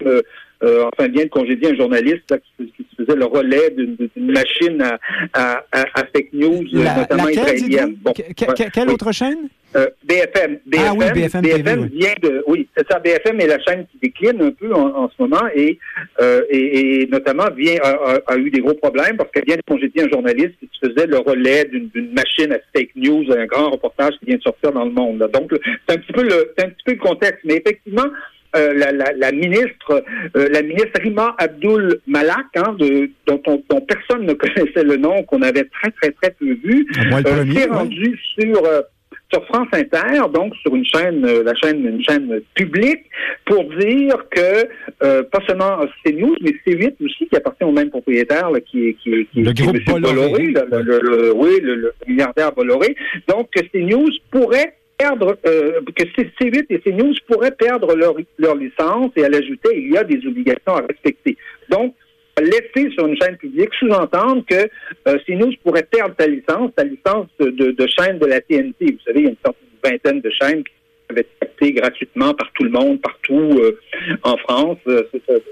[0.64, 4.98] euh, enfin vient de congédier un journaliste qui, faisait le relais d'une machine à,
[5.32, 7.94] à, à, fake news, notamment israélienne.
[8.02, 9.48] Bon, quelle autre chaîne?
[9.76, 10.58] Euh, BFM.
[10.66, 10.86] BFM.
[10.86, 12.42] Ah oui, BFM, BFM vient de.
[12.46, 12.98] Oui, c'est ça.
[12.98, 15.78] BFM est la chaîne qui décline un peu en, ce moment et,
[16.20, 19.62] euh, et, et, notamment vient a, a, eu des gros problèmes parce qu'elle vient de
[19.68, 24.14] congédier un journaliste qui faisait le relais d'une machine à fake news, un grand reportage
[24.20, 25.28] qui vient de sortir dans le monde.
[25.34, 25.52] Donc,
[25.86, 27.40] c'est un petit peu le, c'est un petit peu le contexte.
[27.44, 28.06] Mais effectivement,
[28.56, 30.02] euh, la, la, la, ministre,
[30.34, 35.22] euh, la ministre Rima Abdul Malak, hein, de, dont, dont, personne ne connaissait le nom,
[35.24, 38.62] qu'on avait très très très peu vu, euh, s'est rendue sur
[39.32, 43.04] sur France Inter, donc sur une chaîne, la chaîne, une chaîne publique,
[43.44, 48.60] pour dire que pas seulement CNews, mais C8 aussi, qui appartient au même propriétaire, là,
[48.60, 52.96] qui est qui, qui, le qui groupe Bolloré, le, oui, le, le, milliardaire Bolloré.
[53.28, 59.24] Donc CNews pourrait perdre, euh, que C8 et CNews pourraient perdre leur, leur licence et
[59.24, 61.36] à l'ajouter, il y a des obligations à respecter.
[61.70, 61.94] Donc,
[62.40, 64.68] laisser sur une chaîne publique sous-entendre que
[65.08, 68.74] euh, CNews pourrait perdre sa licence, sa licence de, chaîne de la TNT.
[68.80, 70.72] Vous savez, il y a une vingtaine de chaînes qui
[71.08, 73.78] peuvent être captées gratuitement par tout le monde, partout euh,
[74.22, 75.02] en France, euh,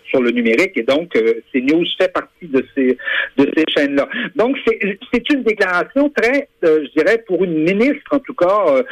[0.08, 0.72] sur le numérique.
[0.76, 1.12] Et donc,
[1.52, 2.96] CNews fait partie de ces
[3.36, 4.08] de ces chaînes-là.
[4.34, 8.82] Donc, c'est une déclaration très, je dirais, pour une ministre, en tout cas,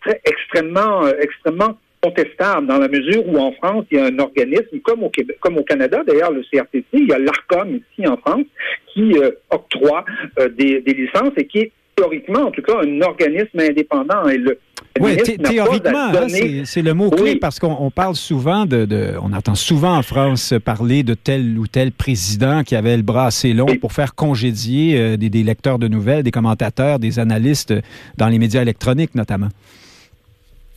[0.00, 4.80] très extrêmement, extrêmement contestable dans la mesure où en France, il y a un organisme,
[4.82, 8.16] comme au Québec, comme au Canada d'ailleurs, le CRTC, il y a l'ARCOM ici en
[8.16, 8.44] France,
[8.92, 10.04] qui euh, octroie
[10.38, 14.28] euh, des, licences et qui est théoriquement, en tout cas, un organisme indépendant.
[14.28, 14.58] Et le,
[15.00, 16.26] oui, théoriquement, hein,
[16.64, 21.14] c'est le mot-clé parce qu'on parle souvent de, On entend souvent en France parler de
[21.14, 25.30] tel ou tel président qui avait le bras assez long pour faire congédier euh, des,
[25.30, 27.74] des, lecteurs de nouvelles, des commentateurs, des analystes
[28.18, 29.48] dans les médias électroniques notamment.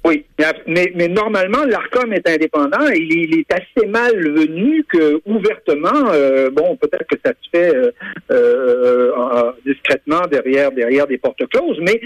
[0.05, 0.23] Oui,
[0.67, 6.51] mais, mais normalement, l'ARCOM est indépendant et il, est assez mal venu que ouvertement, euh,
[6.51, 7.91] bon, peut-être que ça se fait euh,
[8.29, 11.99] euh, discrètement derrière derrière des portes closes, mais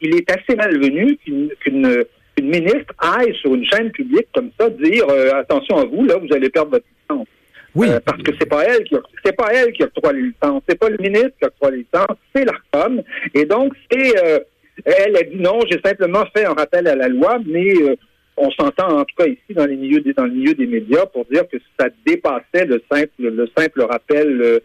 [0.00, 2.04] il est assez malvenu qu'une
[2.40, 6.50] ministre aille sur une chaîne publique comme ça dire attention à vous, là, vous allez
[6.50, 7.26] perdre votre licence.
[7.74, 7.88] Oui.
[8.04, 10.88] parce que c'est pas elle qui c'est pas elle qui octroie les licences, c'est pas
[10.88, 13.02] le ministre qui octroie les licences, c'est l'ARCOM.
[13.34, 14.14] Et donc c'est
[14.84, 17.96] elle a dit non, j'ai simplement fait un rappel à la loi, mais euh,
[18.38, 21.06] on s'entend en tout cas ici dans les milieux des, dans le milieu des médias
[21.06, 24.62] pour dire que ça dépassait le simple le simple rappel le,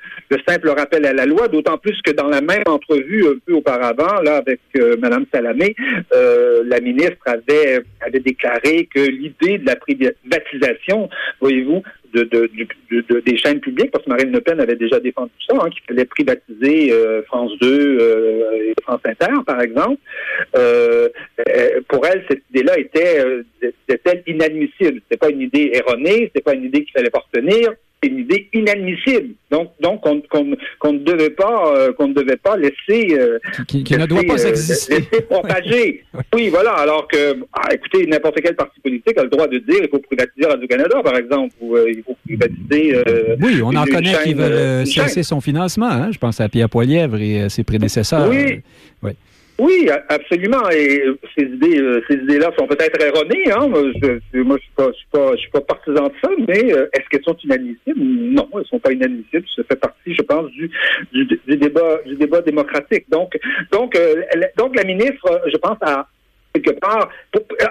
[0.47, 4.21] simple rappel à la loi, d'autant plus que dans la même entrevue un peu auparavant
[4.21, 5.76] là avec euh, Madame Salamé,
[6.13, 11.82] euh, la ministre avait avait déclaré que l'idée de la privatisation, voyez-vous,
[12.13, 15.82] de, des chaînes publiques, parce que Marine Le Pen avait déjà défendu ça, hein, qu'il
[15.88, 19.99] fallait privatiser euh, France 2 euh, et France Inter, par exemple.
[20.56, 21.10] Euh,
[21.88, 23.23] pour elle, cette idée-là était,
[23.88, 25.02] était inadmissible.
[25.04, 28.49] C'était pas une idée erronée, c'était pas une idée qu'il fallait pas retenir une idée
[28.53, 29.35] inadmissible.
[29.51, 34.05] Donc, donc qu'on ne devait pas, euh, qu'on ne devait pas laisser, euh, qui, ne
[34.05, 36.03] doit pas euh, exister, laisser propager.
[36.33, 36.73] oui, voilà.
[36.73, 39.99] Alors que, ah, écoutez, n'importe quel parti politique a le droit de dire il faut
[39.99, 43.03] privatiser Radio Canada, par exemple, ou il faut privatiser.
[43.41, 45.89] oui, on en connaît qui veulent cesser son financement.
[45.89, 46.11] Hein.
[46.11, 48.29] Je pense à Pierre Poilièvre et ses prédécesseurs.
[48.29, 48.61] Oui.
[49.01, 49.11] oui.
[49.63, 50.69] Oui, absolument.
[50.71, 51.06] Et
[51.38, 53.49] ces idées, euh, ces idées-là sont peut-être erronées.
[53.49, 53.71] Hein.
[54.34, 56.30] Je, moi, je suis pas, je suis pas, je suis pas partisan de ça.
[56.49, 57.97] Mais euh, est-ce qu'elles sont inadmissibles?
[57.97, 59.45] Non, elles sont pas inadmissibles.
[59.56, 60.69] Ça fait partie, je pense, du,
[61.13, 63.06] du, débat, du débat démocratique.
[63.10, 63.39] Donc,
[63.71, 64.23] donc, euh,
[64.58, 66.10] donc la ministre, je pense, a
[66.63, 67.10] quelque part,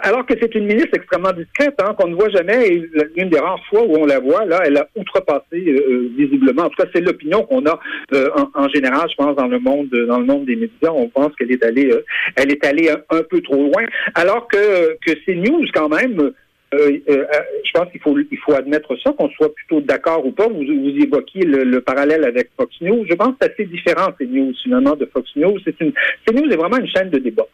[0.03, 3.39] alors que c'est une ministre extrêmement discrète, hein, qu'on ne voit jamais, et l'une des
[3.39, 6.65] rares fois où on la voit, là, elle a outrepassé euh, visiblement.
[6.65, 7.79] En tout cas, c'est l'opinion qu'on a
[8.15, 10.91] euh, en, général, je pense, dans le monde, dans le monde des médias.
[10.93, 12.05] On pense qu'elle est allée, euh,
[12.37, 16.33] elle est allée un, peu trop loin, alors que que ces news quand même.
[16.73, 20.49] je pense qu'il faut il faut admettre ça, qu'on soit plutôt d'accord ou pas.
[20.49, 23.05] Vous, vous évoquiez le, parallèle avec Fox News.
[23.09, 25.59] Je pense que c'est assez différent ces news finalement de Fox News.
[25.65, 25.93] C'est une
[26.27, 27.47] CNews est vraiment une chaîne de débat.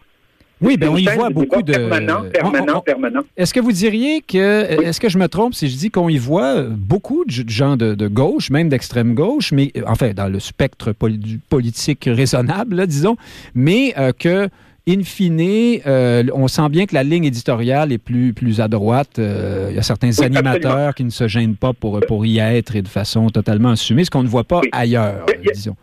[0.61, 1.73] Oui, bien, on y voit beaucoup de.
[1.73, 3.21] Permanent, permanent, permanent.
[3.37, 4.83] Est-ce que vous diriez que.
[4.83, 8.09] Est-ce que je me trompe si je dis qu'on y voit beaucoup de gens de,
[8.09, 10.93] gauche, même d'extrême gauche, mais enfin, dans le spectre
[11.49, 13.17] politique raisonnable, disons,
[13.55, 14.49] mais euh, que.
[14.91, 19.19] In fine, euh, on sent bien que la ligne éditoriale est plus, plus à droite.
[19.19, 22.75] Euh, il y a certains animateurs qui ne se gênent pas pour, pour y être
[22.75, 25.77] et de façon totalement assumée, ce qu'on ne voit pas ailleurs, disons.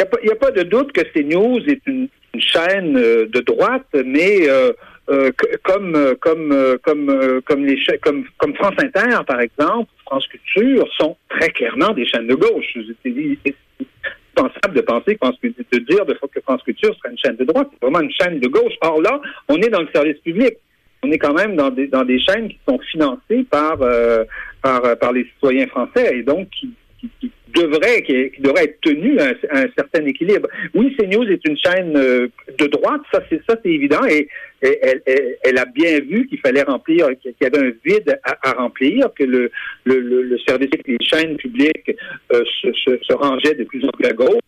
[0.00, 2.08] Il n'y a, pas de doute que CNews est une
[2.38, 4.72] chaîne euh, de droite, mais euh,
[5.10, 5.30] euh,
[5.64, 11.48] comme comme comme comme les comme comme France Inter par exemple, France Culture sont très
[11.48, 12.76] clairement des chaînes de gauche.
[13.02, 13.54] C'est
[14.36, 17.68] pensable de penser de dire que France Culture serait une chaîne de droite.
[17.72, 18.74] C'est vraiment une chaîne de gauche.
[18.82, 20.54] Or là, on est dans le service public.
[21.02, 23.78] On est quand même dans des dans des chaînes qui sont financées par
[24.62, 29.32] par par les citoyens français et donc qui, qui, devrait, qui, devrait être tenu à
[29.52, 30.48] un, certain équilibre.
[30.74, 34.28] Oui, CNews est une chaîne euh, de droite, ça c'est ça c'est évident, et,
[34.60, 35.02] elle,
[35.44, 39.22] elle, a bien vu qu'il fallait remplir, qu'il y avait un vide à, remplir, que
[39.22, 39.52] le,
[39.84, 41.94] le, le, service, les chaînes publiques
[42.32, 44.40] euh, se, se, rangeaient de plus en plus à gauche.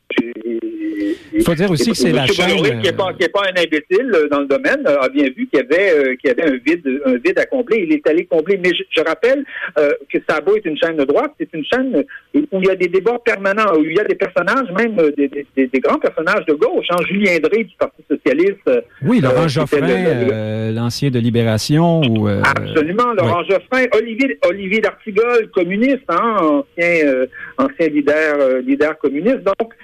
[1.33, 2.57] Il faut dire aussi que c'est la chaîne...
[2.57, 5.63] qui n'est pas, pas, un imbécile euh, dans le domaine, a bien vu qu'il y
[5.63, 7.87] avait, qu'il y avait un vide, un vide à combler.
[7.89, 8.59] Il est allé combler.
[8.63, 9.45] Mais je, rappelle
[9.77, 12.89] que Sabo est une chaîne de droite, c'est une chaîne où il y a des
[12.91, 16.55] débats permanents, où il y a des personnages, même des, des, des grands personnages de
[16.55, 16.87] gauche.
[16.91, 18.71] Hein, Julien Drey du Parti socialiste.
[19.03, 19.89] Oui, Laurent Geoffrin.
[19.89, 27.07] Euh, l'ancien de Libération ou euh, absolument Laurent Geoffrin, Olivier Olivier d'Artigol, communiste, hein, ancien
[27.07, 27.27] euh,
[27.59, 29.43] ancien leader leader communiste.
[29.43, 29.75] Donc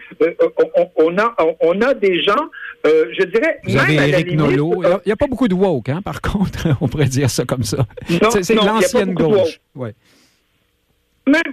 [0.97, 2.49] on, a on a des gens,
[2.85, 3.59] je dirais.
[3.65, 4.83] Vous avez Éric Nolot.
[5.05, 7.63] Il n'y a, pas beaucoup de woke, hein, par contre, on pourrait dire ça comme
[7.63, 7.87] ça.
[8.43, 9.61] C'est l'ancienne gauche.
[9.75, 9.95] Ouais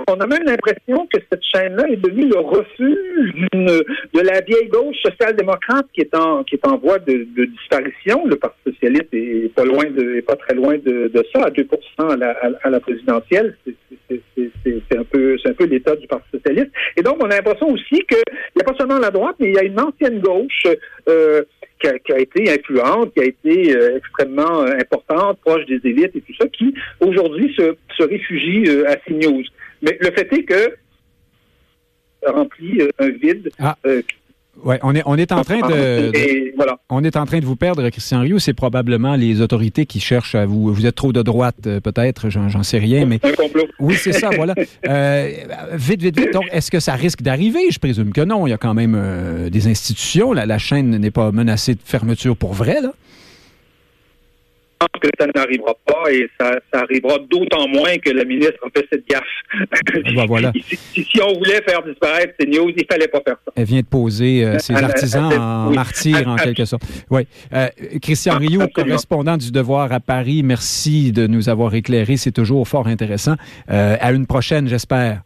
[0.07, 4.95] on a même l'impression que cette chaîne-là est devenue le refuge de la vieille gauche
[5.03, 8.25] social-démocrate qui est en qui est en voie de, disparition.
[8.25, 12.15] Le Parti socialiste est pas loin de pas très loin de, ça, à 2 à
[12.15, 13.57] la, à, la présidentielle.
[13.65, 16.71] C'est un peu c'est un peu l'état du Parti socialiste.
[16.97, 18.17] Et donc on a l'impression aussi qu'il
[18.55, 20.67] n'y a pas seulement la droite, mais il y a une ancienne gauche
[21.09, 21.43] euh,
[21.81, 26.21] qui, a, été influente, qui a été euh, extrêmement euh, importante, proche des élites et
[26.21, 29.43] tout ça, qui aujourd'hui se, se réfugie à CNews.
[29.83, 30.75] Mais le fait est que
[32.23, 33.51] ça remplit euh, un vide.
[33.59, 33.77] Ah.
[33.85, 34.01] Euh,
[34.63, 36.11] ouais, on est, on est en train de,
[36.89, 38.39] on est en train de vous perdre, Christian Rioux.
[38.39, 40.73] C'est probablement les autorités qui cherchent à vous.
[40.73, 42.29] Vous êtes trop de droite, euh, peut-être.
[42.29, 43.65] J'en sais rien, mais un complot.
[43.79, 44.29] Oui, c'est ça.
[44.29, 44.55] voilà.
[45.73, 46.33] vite, vite, vite.
[46.33, 47.69] Donc, est-ce que ça risque d'arriver?
[47.69, 48.47] Je présume que non.
[48.47, 50.31] Il y a quand même des institutions.
[50.31, 52.93] La, la chaîne n'est pas menacée de fermeture pour vrai, là
[55.03, 59.07] que ça n'arrivera pas et ça, arrivera d'autant moins que la ministre a fait cette
[59.07, 59.23] gaffe.
[59.53, 60.51] Ah, bah,
[60.93, 63.51] si, on voulait faire disparaître ces news, il fallait pas faire ça.
[63.55, 66.83] Elle vient de poser euh, ses artisans en martyrs, en quelque sorte.
[67.09, 67.27] Oui.
[67.53, 67.67] Euh,
[68.01, 72.17] Christian Rioux, correspondant du Devoir à Paris, merci de nous avoir éclairé.
[72.17, 73.35] C'est toujours fort intéressant.
[73.69, 75.21] Euh, à une prochaine, j'espère.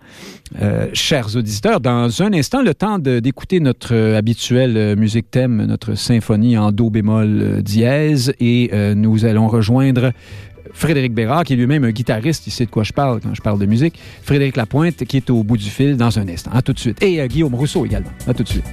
[0.94, 6.72] chers auditeurs, dans un instant, le temps d'écouter notre habituelle musique thème, notre symphonie en
[6.72, 9.67] do bémol dièse, et nous allons rejoindre
[10.74, 13.42] Frédéric Bérard, qui est lui-même un guitariste, il sait de quoi je parle quand je
[13.42, 13.98] parle de musique.
[14.22, 16.52] Frédéric Lapointe, qui est au bout du fil dans un instant.
[16.54, 17.02] À tout de suite.
[17.02, 18.12] Et euh, Guillaume Rousseau également.
[18.28, 18.66] À tout de suite.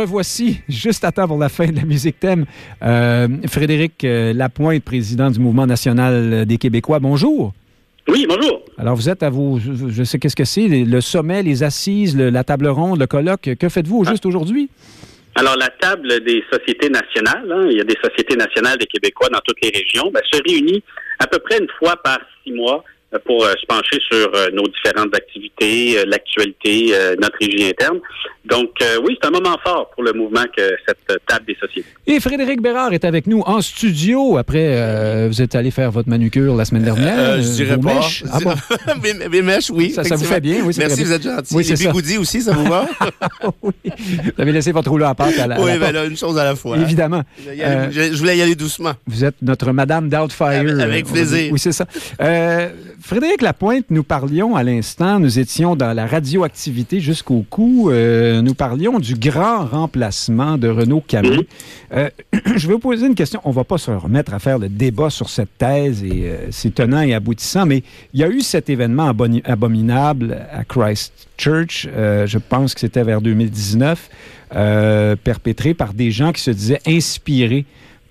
[0.00, 2.46] Revoici juste à temps pour la fin de la musique thème.
[2.82, 6.98] Euh, Frédéric euh, Lapointe, président du Mouvement national des Québécois.
[6.98, 7.52] Bonjour.
[8.08, 8.62] Oui, bonjour.
[8.78, 12.44] Alors, vous êtes à vous, je sais qu'est-ce que c'est, le sommet, les assises, la
[12.44, 13.50] table ronde, le colloque.
[13.58, 14.70] Que faites-vous au juste aujourd'hui?
[15.36, 19.28] Alors, la table des sociétés nationales, hein, il y a des sociétés nationales des Québécois
[19.28, 20.82] dans toutes les régions, ben, se réunit
[21.18, 22.82] à peu près une fois par six mois
[23.18, 27.98] pour euh, se pencher sur euh, nos différentes activités, euh, l'actualité, notre régie interne.
[28.44, 28.70] Donc
[29.04, 31.88] oui, c'est un moment fort pour le mouvement que cette table des sociétés.
[32.06, 34.38] Et Frédéric Bérard est avec nous en studio.
[34.38, 37.40] Après, vous êtes allé faire votre manucure la semaine dernière.
[37.40, 37.94] je dirais pas.
[37.94, 38.24] Mèches.
[38.32, 38.54] Ah bon?
[39.30, 39.90] mes, mèches, oui.
[39.90, 40.74] Ça, ça, vous fait bien, oui.
[40.78, 41.54] Merci, vous êtes gentil.
[41.54, 42.88] Oui, Les bigoudis aussi, ça vous va?
[43.62, 43.72] oui.
[43.84, 46.44] Vous avez laissé votre rouleau à pâte à la Oui, ben là, une chose à
[46.44, 46.78] la fois.
[46.78, 47.22] Évidemment.
[47.38, 48.92] Je, voulais y aller doucement.
[49.06, 50.46] Vous êtes notre Madame Doubtfire.
[50.46, 51.52] Avec, avec plaisir.
[51.52, 51.86] Oui, c'est ça.
[53.02, 58.52] Frédéric Lapointe, nous parlions à l'instant, nous étions dans la radioactivité jusqu'au cou, euh, nous
[58.52, 61.46] parlions du grand remplacement de Renaud Camus.
[61.94, 62.10] Euh,
[62.56, 63.40] je vais vous poser une question.
[63.44, 66.48] On ne va pas se remettre à faire le débat sur cette thèse et euh,
[66.50, 67.82] c'est tenant et aboutissant, mais
[68.12, 69.12] il y a eu cet événement
[69.44, 74.10] abominable à Christchurch, je pense que c'était vers 2019,
[75.24, 77.64] perpétré par des gens qui se disaient inspirés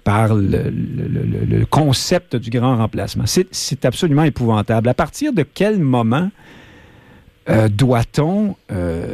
[0.09, 3.25] par le, concept du grand remplacement.
[3.27, 4.89] C'est absolument épouvantable.
[4.89, 6.31] À partir de quel moment
[7.47, 9.05] euh, doit-on, euh,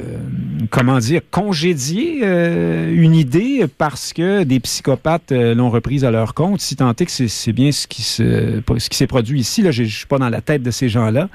[0.70, 6.62] comment dire, congédier euh, une idée parce que des psychopathes l'ont reprise à leur compte,
[6.62, 9.64] si tant est que c'est bien ce qui s'est produit ici?
[9.64, 11.28] Là, je ne suis pas dans la tête de ces gens-là.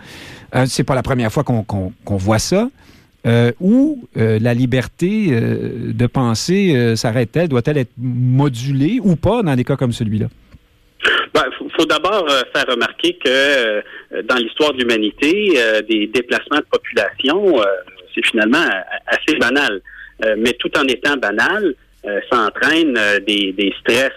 [0.64, 2.70] c'est pas la première fois qu'on voit ça.
[3.26, 7.48] Euh, où euh, la liberté euh, de penser s'arrête-t-elle?
[7.48, 10.28] Doit-elle être modulée ou pas dans des cas comme celui-là?
[11.04, 11.44] Il ben,
[11.76, 13.82] faut, d'abord faire remarquer que
[14.22, 17.56] dans l'histoire de l'humanité, des déplacements de population,
[18.14, 18.66] c'est finalement
[19.06, 19.80] assez banal.
[20.38, 24.12] mais tout en étant banal, ça entraîne des, stress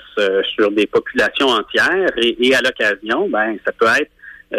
[0.55, 4.11] sur des populations entières et, à l'occasion, ben, ça peut être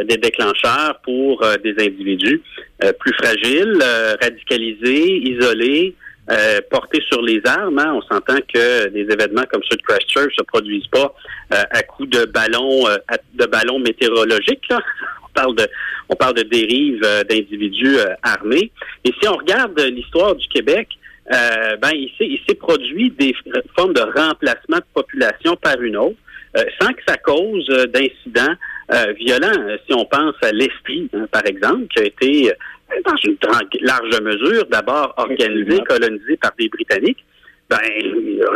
[0.04, 2.42] des déclencheurs pour des individus
[2.82, 5.94] euh, plus fragiles, euh, radicalisés, isolés,
[6.30, 7.78] euh, portés sur les armes.
[7.78, 7.94] Hein.
[7.94, 11.14] On s'entend que des événements comme ceux de Christchurch se produisent pas
[11.50, 12.86] à coup de ballons
[13.34, 14.68] de ballons météorologiques.
[14.70, 15.68] On parle de
[16.08, 18.72] on parle de dérives d'individus armés.
[19.04, 20.88] Et si on regarde l'histoire du Québec,
[21.30, 23.34] ben il s'est produit des
[23.76, 26.16] formes de remplacement de population par une autre,
[26.80, 28.56] sans que ça cause d'incidents
[28.92, 29.52] euh, violent.
[29.60, 33.36] Euh, si on pense à l'Esprit, hein, par exemple, qui a été, euh, dans une
[33.80, 37.24] large mesure, d'abord organisé, colonisé par des Britanniques,
[37.70, 37.78] ben,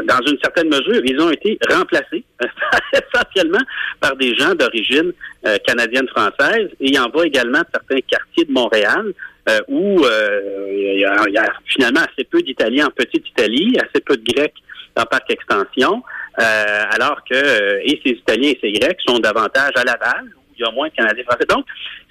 [0.06, 2.24] dans une certaine mesure, ils ont été remplacés
[2.92, 3.64] essentiellement
[4.00, 5.12] par des gens d'origine
[5.66, 6.68] canadienne-française.
[6.78, 9.14] Et il en va également de certains quartiers de Montréal
[9.68, 10.04] où
[10.70, 11.04] il, y
[11.38, 14.52] a, finalement assez peu d'Italiens en petite Italie, assez peu de Grecs
[14.94, 16.02] en parc extension.
[16.40, 20.52] Euh, alors que euh, et ces Italiens et ces Grecs sont davantage à Laval, où
[20.56, 21.46] il y a moins de Canadiens français.
[21.48, 21.66] Donc,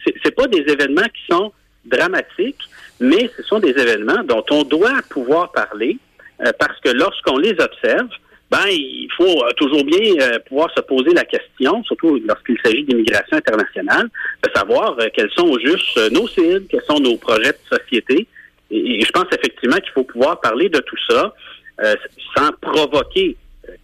[0.05, 1.53] c'est pas des événements qui sont
[1.85, 2.61] dramatiques,
[2.99, 5.97] mais ce sont des événements dont on doit pouvoir parler
[6.45, 8.09] euh, parce que lorsqu'on les observe,
[8.51, 10.13] ben il faut toujours bien
[10.47, 14.09] pouvoir se poser la question, surtout lorsqu'il s'agit d'immigration internationale,
[14.43, 18.25] de savoir quels sont au juste nos cibles, quels sont nos projets de société.
[18.71, 21.33] Et, je pense effectivement qu'il faut pouvoir parler de tout ça
[22.37, 23.35] sans provoquer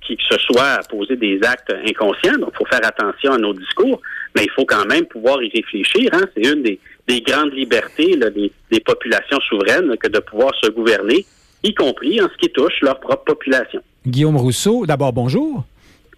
[0.05, 2.37] qui que ce soit à poser des actes inconscients.
[2.37, 4.01] Donc, il faut faire attention à nos discours,
[4.35, 6.09] mais il faut quand même pouvoir y réfléchir.
[6.13, 6.23] Hein.
[6.35, 6.79] C'est une des,
[7.21, 11.25] grandes libertés des, populations souveraines que de pouvoir se gouverner,
[11.63, 13.81] y compris en ce qui touche leur propre population.
[14.05, 15.63] Guillaume Rousseau, d'abord, bonjour.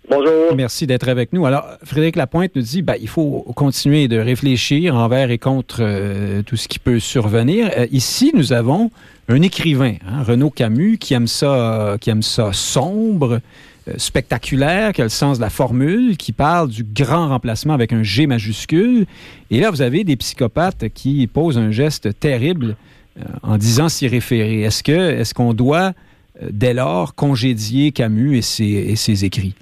[0.08, 0.56] Bonjour.
[0.56, 1.48] Merci d'être avec nous.
[1.48, 6.44] Alors, Frédéric Lapointe nous dit ben, il faut continuer de réfléchir envers et contre euh,
[6.44, 7.72] tout ce qui peut survenir.
[7.76, 8.92] Euh, ici, nous avons
[9.28, 13.42] un écrivain, hein, Renaud Camus, qui aime ça, qui aime ça sombre,
[13.88, 17.94] euh, spectaculaire, qui a le sens de la formule, qui parle du grand remplacement avec
[17.94, 19.06] un G majuscule.
[19.52, 22.78] Et là, vous avez des psychopathes qui posent un geste terrible
[23.20, 24.62] euh, en disant s'y référer.
[24.62, 25.94] Est-ce que est-ce qu'on doit
[26.42, 29.54] euh, dès lors congédier Camus et ses écrits?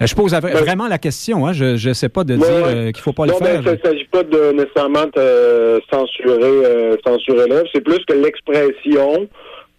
[0.00, 1.46] Je pose ben, vraiment la question.
[1.46, 1.52] Hein.
[1.52, 3.62] Je ne sais pas de dire qu'il ne faut pas le faire.
[3.62, 7.68] il ne s'agit pas de nécessairement de censurer, censurer l'œuvre.
[7.74, 9.28] C'est plus que l'expression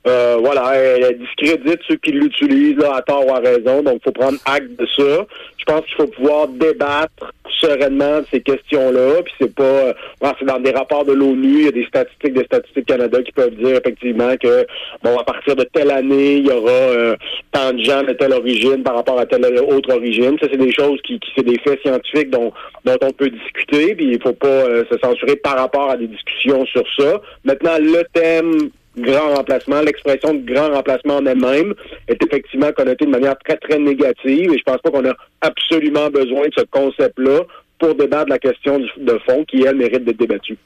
[0.07, 3.83] euh, voilà, elle, discrédite ceux qui l'utilisent à tort ou à raison.
[3.83, 5.25] Donc, il faut prendre acte de ça.
[5.57, 9.21] Je pense qu'il faut pouvoir débattre sereinement de ces questions-là.
[9.23, 9.93] Puis c'est pas, euh,
[10.39, 13.31] c'est dans des rapports de l'ONU, il y a des statistiques des Statistiques Canada qui
[13.31, 14.65] peuvent dire effectivement que
[15.03, 17.15] bon, à partir de telle année, il y aura euh,
[17.51, 20.37] tant de gens de telle origine par rapport à telle autre origine.
[20.39, 22.53] Ça, c'est des choses qui, qui c'est des faits scientifiques dont,
[22.85, 23.95] dont on peut discuter.
[23.95, 27.21] Puis il faut pas se censurer par rapport à des discussions sur ça.
[27.43, 29.81] Maintenant, le thème grand remplacement.
[29.81, 31.73] L'expression de grand remplacement en elle-même
[32.07, 36.09] est effectivement connotée de manière très, très négative et je pense pas qu'on a absolument
[36.09, 37.41] besoin de ce concept-là
[37.79, 40.57] pour débattre la question de fond qui, elle, mérite d'être débattue.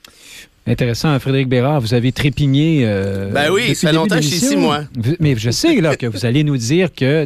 [0.68, 2.84] Intéressant, Frédéric Bérard, vous avez trépigné.
[2.86, 4.82] Euh, ben oui, ça fait longtemps que je suis ici, moi.
[5.20, 7.26] Mais je sais là, que vous allez nous dire que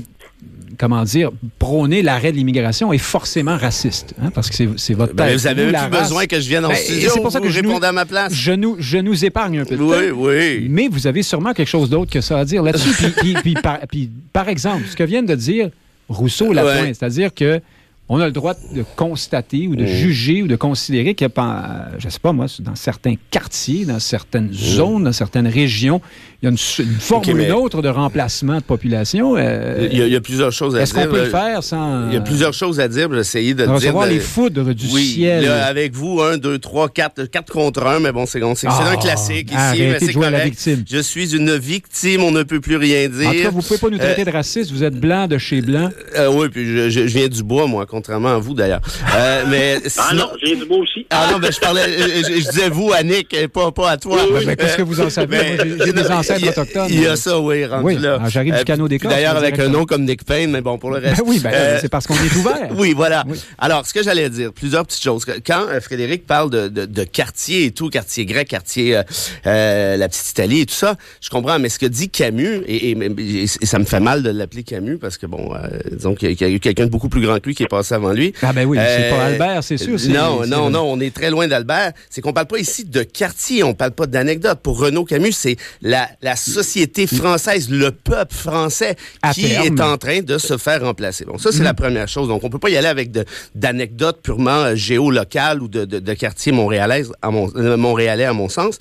[0.77, 5.33] comment dire, prôner l'arrêt de l'immigration est forcément raciste, hein, parce que c'est votre ben,
[5.33, 7.09] Vous avez plus besoin que je vienne en ben, studio.
[7.13, 8.33] C'est pour ça que je réponds à ma place.
[8.33, 10.15] Je nous, je nous épargne un peu de oui, temps.
[10.17, 13.11] Oui, Mais vous avez sûrement quelque chose d'autre que ça à dire là-dessus.
[13.17, 15.69] puis, puis, par, puis, par, exemple, ce que vient de dire
[16.09, 17.61] Rousseau Lapointe, c'est-à-dire que
[18.07, 19.87] on a le droit de constater ou de mm.
[19.87, 23.99] juger ou de considérer qu'il y a, je sais pas moi, dans certains quartiers, dans
[23.99, 24.53] certaines mm.
[24.53, 26.01] zones, dans certaines régions,
[26.41, 26.57] il y a une,
[26.99, 29.35] forme ou une autre de remplacement de population.
[29.37, 30.83] Euh, il, y a, plusieurs choses à dire.
[30.83, 32.07] Est-ce qu'on peut le faire sans...
[32.09, 33.11] Il y a plusieurs choses à dire.
[33.11, 35.45] J'essayais de, de recevoir les foudres du oui, ciel.
[35.45, 38.71] Là, avec vous, un, deux, trois, quatre, quatre contre un, mais bon, c'est c'est un
[38.71, 39.79] ah, classique ici.
[39.79, 40.83] Mais de jouer à la victime.
[40.87, 43.29] Je suis une victime, on ne peut plus rien dire.
[43.29, 44.71] En tout cas, vous pouvez pas nous traiter euh, de raciste.
[44.71, 45.89] Vous êtes blanc de chez blanc.
[46.15, 48.81] Euh, oui, puis je, je, viens du bois, moi, contrairement à vous d'ailleurs.
[49.15, 51.07] Euh, mais ah non, viens du bois aussi.
[51.09, 54.19] Ah non, mais je parlais, je, disais vous, Annick, pas, pas à toi.
[54.45, 55.57] mais qu'est-ce que vous en savez?
[55.83, 58.19] J'ai des ancêtres autochtones ça, oui, rendu là.
[58.27, 60.91] J'arrive du euh, canot des D'ailleurs, avec un nom comme Nick Payne, mais bon, pour
[60.91, 61.17] le reste.
[61.17, 62.69] Ben oui, ben, euh, c'est parce qu'on est ouvert.
[62.75, 63.23] oui, voilà.
[63.57, 65.25] Alors, ce que j'allais dire, plusieurs petites choses.
[65.45, 69.01] Quand euh, Frédéric parle de, de, quartier et tout, quartier grec, quartier
[69.45, 73.79] la petite Italie et tout ça, je comprends, mais ce que dit Camus, et, ça
[73.79, 75.53] me fait mal de l'appeler Camus parce que, bon,
[75.91, 77.84] disons qu'il y, a eu quelqu'un de beaucoup plus grand que lui qui est passé
[77.91, 78.33] avant lui.
[78.41, 79.97] Ah ben oui, c'est pas Albert, c'est sûr.
[80.09, 81.93] Non, non, non, on est très loin d'Albert.
[82.09, 84.59] C'est qu'on parle pas ici de quartier, on parle pas d'anecdote.
[84.61, 88.95] Pour Renaud Camus, c'est la, la société française, le peuple français
[89.33, 91.25] qui est en train de se faire remplacer.
[91.25, 91.77] Bon, ça, c'est la mm.
[91.77, 92.27] première chose.
[92.27, 93.11] Donc, on peut pas y aller avec
[93.53, 98.33] d'anecdotes purement euh, géolocales ou de, de, de quartiers montréalais, à mon, euh, montréalais, à
[98.33, 98.77] mon sens.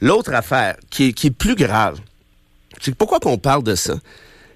[0.00, 1.98] L'autre affaire, qui est, qui est plus grave,
[2.80, 3.94] c'est pourquoi qu'on parle de ça?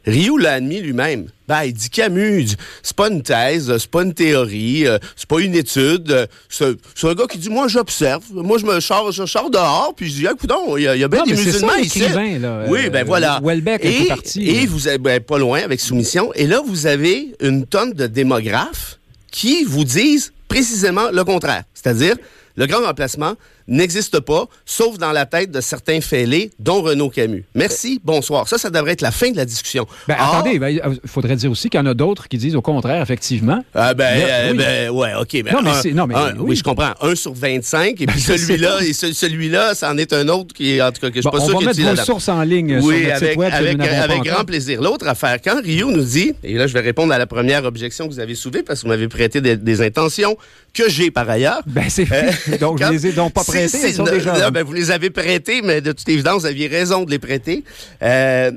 [0.07, 1.27] Ryu l'a admis lui-même.
[1.49, 2.49] Ben, il dit Camus,
[2.83, 6.29] c'est pas une thèse, c'est pas une théorie, euh, c'est pas une étude.
[6.49, 6.65] C'est
[7.05, 8.23] un gars qui dit, moi, j'observe.
[8.33, 11.05] Moi, je me charge, je sors dehors, puis je dis, écoute, il y, a, y
[11.05, 12.01] a bien des musulmans ici.
[12.01, 13.41] Là, oui, ben voilà.
[13.43, 14.49] Welbeck et, est parti.
[14.49, 16.33] Et vous êtes ben, pas loin avec soumission.
[16.35, 18.99] Et là, vous avez une tonne de démographes
[19.31, 21.65] qui vous disent précisément le contraire.
[21.75, 22.17] C'est-à-dire,
[22.57, 23.35] le grand remplacement,
[23.69, 27.45] n'existe pas, sauf dans la tête de certains fêlés, dont Renaud Camus.
[27.55, 28.49] Merci, bonsoir.
[28.49, 29.87] Ça, ça devrait être la fin de la discussion.
[30.09, 32.57] Ben, attendez, il ben, euh, faudrait dire aussi qu'il y en a d'autres qui disent
[32.57, 33.65] au contraire, effectivement.
[33.75, 35.43] Ah ben, euh, ben ouais, OK.
[35.43, 35.93] Ben, non, mais.
[35.93, 36.57] Non, mais, oui.
[36.57, 36.93] je comprends.
[37.01, 40.91] Un sur 25, et puis celui-là, et celui-là, c'en est un autre qui est, en
[40.93, 43.05] tout cas, que je suis pas sûr on va mettre vos sources en ligne oui,
[43.05, 43.53] sur avec, site web.
[43.53, 44.81] Avec, avec grand plaisir.
[44.83, 48.09] L'autre affaire, quand Rio nous dit, et là, je vais répondre à la première objection
[48.09, 50.37] que vous avez soulevée, parce que vous m'avez prêté des, intentions
[50.73, 51.63] que j'ai par ailleurs.
[51.67, 54.91] Ben, c'est euh, Donc, je les ai donc pas elles sont déjà ben, vous les
[54.91, 57.65] avez prêtés, mais de toute évidence, vous aviez raison de les prêter.
[58.03, 58.51] Euh,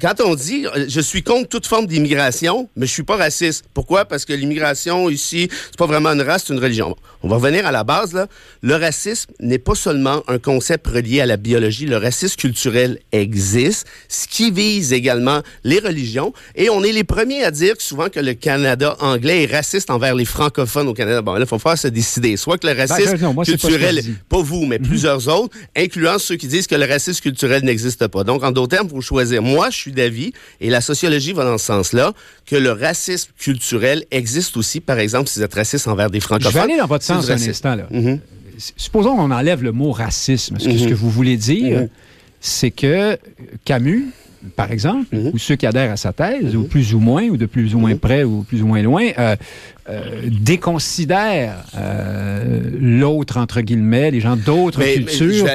[0.00, 3.64] quand on dit euh, je suis contre toute forme d'immigration, mais je suis pas raciste.
[3.74, 4.04] Pourquoi?
[4.04, 6.96] Parce que l'immigration ici, c'est pas vraiment une race, c'est une religion.
[7.22, 8.26] On va revenir à la base, là.
[8.62, 11.86] Le racisme n'est pas seulement un concept relié à la biologie.
[11.86, 16.32] Le racisme culturel existe, ce qui vise également les religions.
[16.54, 20.14] Et on est les premiers à dire souvent que le Canada anglais est raciste envers
[20.14, 21.22] les francophones au Canada.
[21.22, 22.36] Bon, là, il faut faire se décider.
[22.36, 24.86] Soit que le ben, racisme culturel, pas, vous, mais mhm.
[24.86, 28.24] plusieurs autres, incluant ceux qui disent que le racisme culturel n'existe pas.
[28.24, 29.42] Donc, en d'autres termes, vous choisir.
[29.42, 32.12] Moi, je suis d'avis, et la sociologie va dans ce sens-là,
[32.46, 36.52] que le racisme culturel existe aussi, par exemple, si vous êtes raciste envers des francophones.
[36.52, 37.74] Je vais aller dans votre sens un instant.
[37.74, 37.86] Là.
[37.92, 38.18] Mm-hmm.
[38.76, 40.58] Supposons qu'on enlève le mot racisme.
[40.58, 40.94] Ce que, ce que mm-hmm.
[40.94, 41.88] vous voulez dire, mm-hmm.
[42.40, 43.18] c'est que
[43.64, 44.06] Camus,
[44.56, 47.46] par exemple, ou ceux qui adhèrent à sa thèse, ou plus ou moins, ou de
[47.46, 49.36] plus ou moins près, ou plus ou moins loin, euh,
[49.90, 55.46] euh, déconsidère euh, l'autre, entre guillemets, les gens d'autres cultures,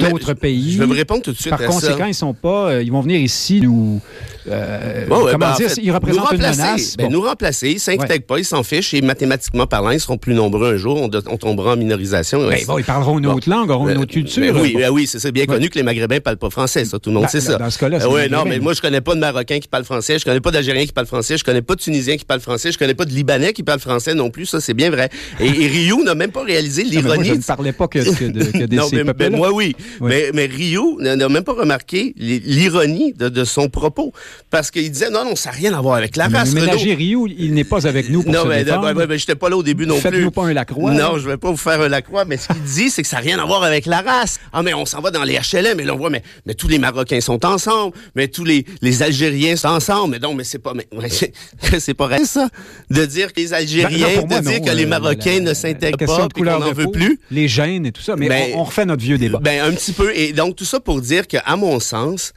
[0.00, 0.74] d'autres pays.
[0.74, 3.00] Je vais me répondre tout de suite Par conséquent, ils sont pas, euh, ils vont
[3.00, 4.00] venir ici nous,
[4.44, 6.96] comment ben, dire, ils représentent une menace.
[6.96, 10.34] Ben, nous remplacer, ils s'inquiètent pas, ils s'en fichent et mathématiquement parlant, ils seront plus
[10.34, 12.46] nombreux un jour, on, tombera en minorisation.
[12.46, 14.54] Ben, bon, ils parleront une autre langue, auront une autre culture.
[14.60, 17.28] oui, oui, c'est bien connu que les Maghrébins parlent pas français, ça, tout le monde
[17.28, 17.56] sait ça.
[17.56, 20.20] Dans ce cas-là, Oui, non, mais moi, je connais pas de Marocains qui parlent français,
[20.20, 22.70] je connais pas d'Algériens qui parlent français, je connais pas de Tunisiens qui parlent français,
[22.70, 25.08] je connais pas de Libanais qui parle français non plus, ça c'est bien vrai.
[25.40, 27.24] Et, Ryu n'a même pas réalisé l'ironie.
[27.24, 29.74] Je ne parlais pas que, de, des non, mais, moi oui.
[30.02, 34.12] Mais, mais Ryu n'a même pas remarqué l'ironie de, son propos.
[34.50, 36.52] Parce qu'il disait non, non, ça n'a rien à voir avec la race.
[36.52, 38.92] Mais ménager Ryu, il n'est pas avec nous pour non, se mais, défendre.
[38.92, 40.02] Non, mais, j'étais pas là au début non plus.
[40.02, 40.92] Faites-nous pas un Lacroix.
[40.92, 43.16] Non, je vais pas vous faire un Lacroix, mais ce qu'il dit, c'est que ça
[43.16, 44.38] n'a rien à voir avec la race.
[44.52, 46.68] Ah, mais on s'en va dans les HLM et là on voit, mais, mais tous
[46.68, 50.12] les Marocains sont ensemble, mais tous les, les Algériens sont ensemble.
[50.12, 50.86] Mais non, mais c'est pas, mais,
[51.78, 52.48] c'est pas vrai ça,
[52.90, 55.54] de dire les Algériens Ben, non, moi, de dire non, que les Marocains la- ne
[55.54, 57.18] s'intègrent pas qu'on n'en veut peau, plus.
[57.30, 58.16] Les gènes et tout ça.
[58.16, 59.38] Mais Ben, on, on refait notre vieux débat.
[59.42, 60.16] Ben, un petit peu.
[60.16, 62.32] Et donc, tout ça pour dire qu'à mon sens,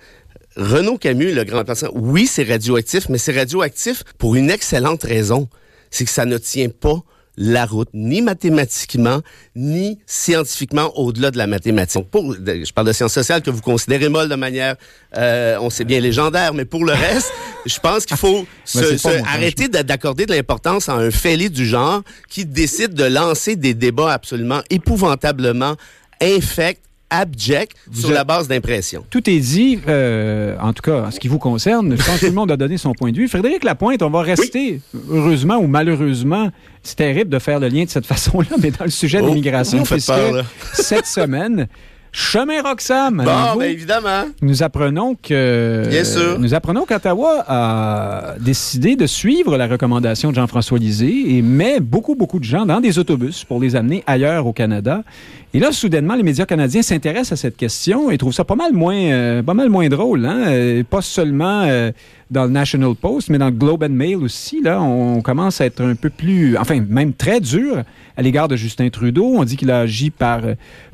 [0.56, 5.48] Renaud Camus, le grand penseur, oui, c'est radioactif, mais c'est radioactif pour une excellente raison.
[5.92, 7.02] C'est que ça ne tient pas
[7.42, 9.22] la route, ni mathématiquement,
[9.56, 12.10] ni scientifiquement au-delà de la mathématique.
[12.12, 14.76] Pour, je parle de sciences sociales que vous considérez molles de manière,
[15.16, 17.32] euh, on sait bien, légendaire, mais pour le reste,
[17.66, 21.66] je pense qu'il faut se, se- arrêter d'a- d'accorder de l'importance à un fêlé du
[21.66, 25.76] genre qui décide de lancer des débats absolument épouvantablement
[26.22, 29.04] infects, abjects, sur êtes- la base d'impressions.
[29.10, 31.92] Tout est dit, euh, en tout cas, en ce qui vous concerne.
[31.98, 33.28] Je pense que tout le monde a donné son point de vue.
[33.28, 36.50] Frédéric Lapointe, on va rester, heureusement ou malheureusement,
[36.84, 39.28] c'est terrible de faire le lien de cette façon-là, mais dans le sujet de Oh,
[39.28, 40.44] l'immigration, vous puisque peur, là.
[40.74, 41.68] cette semaine,
[42.12, 44.24] chemin Roxham, Bon, ben évidemment.
[44.42, 46.40] nous apprenons que Bien sûr.
[46.40, 52.16] nous apprenons qu'Ottawa a décidé de suivre la recommandation de Jean-François Lisée et met beaucoup
[52.16, 55.04] beaucoup de gens dans des autobus pour les amener ailleurs au Canada.
[55.52, 58.72] Et là, soudainement, les médias canadiens s'intéressent à cette question et trouvent ça pas mal
[58.72, 60.28] moins, euh, drôle.
[60.28, 60.44] Hein?
[60.48, 61.92] Euh, pas seulement euh,
[62.30, 64.62] dans le National Post, mais dans le Globe and Mail aussi.
[64.62, 67.84] Là, on commence à être un peu plus, enfin, même très dur
[68.16, 69.26] à l'égard de Justin Trudeau.
[69.26, 70.42] On dit qu'il a agi par,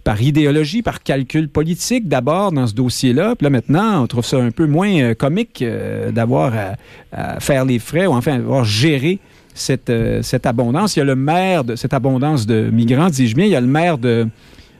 [0.05, 3.35] par idéologie, par calcul politique d'abord dans ce dossier-là.
[3.35, 5.65] Puis là, maintenant, on trouve ça un peu moins comique
[6.13, 6.75] d'avoir à,
[7.11, 9.19] à faire les frais ou enfin avoir géré
[9.55, 10.95] cette, euh, cette abondance.
[10.95, 13.45] Il y a le maire de cette abondance de migrants, dis-je bien.
[13.45, 14.27] Il y a le maire de.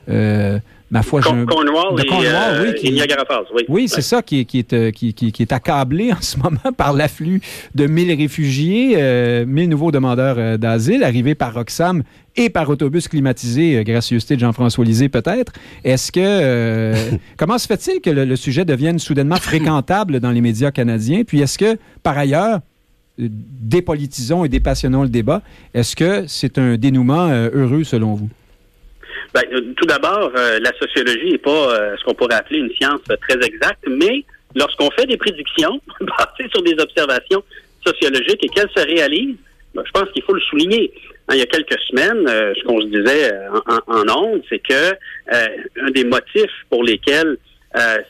[0.08, 0.58] euh,
[0.88, 1.46] ma foi, Cornwall,
[1.96, 3.64] de Cornwall, euh, oui, qui- et Niagara Falls, oui.
[3.68, 6.72] oui, c'est ça qui est, qui, est, qui, qui- qui est accablé en ce moment
[6.76, 7.40] par l'afflux
[7.74, 12.04] de 1000 réfugiés, euh, 1000 nouveaux demandeurs d'asile arrivés par Roxham
[12.36, 15.52] et par autobus climatisé, gracieuseté de Jean-François Lisée peut-être.
[15.82, 16.20] Est-ce que...
[16.22, 16.94] euh,
[17.36, 21.22] comment se fait-il que le, le sujet devienne soudainement fréquentable dans les médias canadiens?
[21.26, 22.60] Puis est-ce que, par ailleurs,
[23.18, 25.42] dépolitisons et dépassionnons le débat,
[25.74, 28.30] est-ce que c'est un dénouement euh, heureux selon vous?
[29.34, 33.00] Ben, euh, tout d'abord, euh, la sociologie n'est pas ce qu'on pourrait appeler une science
[33.22, 37.42] très exacte, mais lorsqu'on fait des prédictions basées sur des observations
[37.84, 39.36] sociologiques et qu'elles se réalisent,
[39.74, 40.92] ben, je pense qu'il faut le souligner.
[41.28, 43.32] Hein, il y a quelques semaines, ce qu'on se disait
[43.66, 44.92] en, en, ondes, c'est que
[45.30, 47.36] un des motifs pour lesquels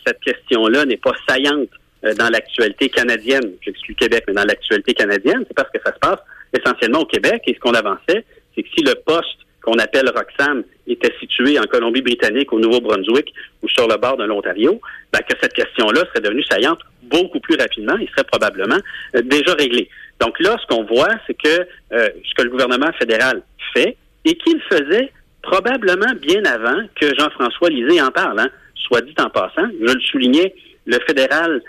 [0.07, 1.71] cette question-là n'est pas saillante
[2.15, 6.21] dans l'actualité canadienne, j'exclus Québec, mais dans l'actualité canadienne, c'est parce que ça se passe
[6.53, 7.43] essentiellement au Québec.
[7.47, 11.65] Et ce qu'on avançait, c'est que si le poste qu'on appelle Roxham était situé en
[11.65, 14.81] Colombie-Britannique, au Nouveau-Brunswick ou sur le bord de l'Ontario,
[15.13, 18.79] ben, que cette question-là serait devenue saillante beaucoup plus rapidement et serait probablement
[19.17, 19.89] euh, déjà réglée.
[20.21, 23.43] Donc là, ce qu'on voit, c'est que euh, ce que le gouvernement fédéral
[23.75, 29.15] fait et qu'il faisait probablement bien avant que Jean-François Lisée en parle, hein, soit dit
[29.19, 30.55] en passant, je le soulignais,
[30.87, 31.61] le fédéral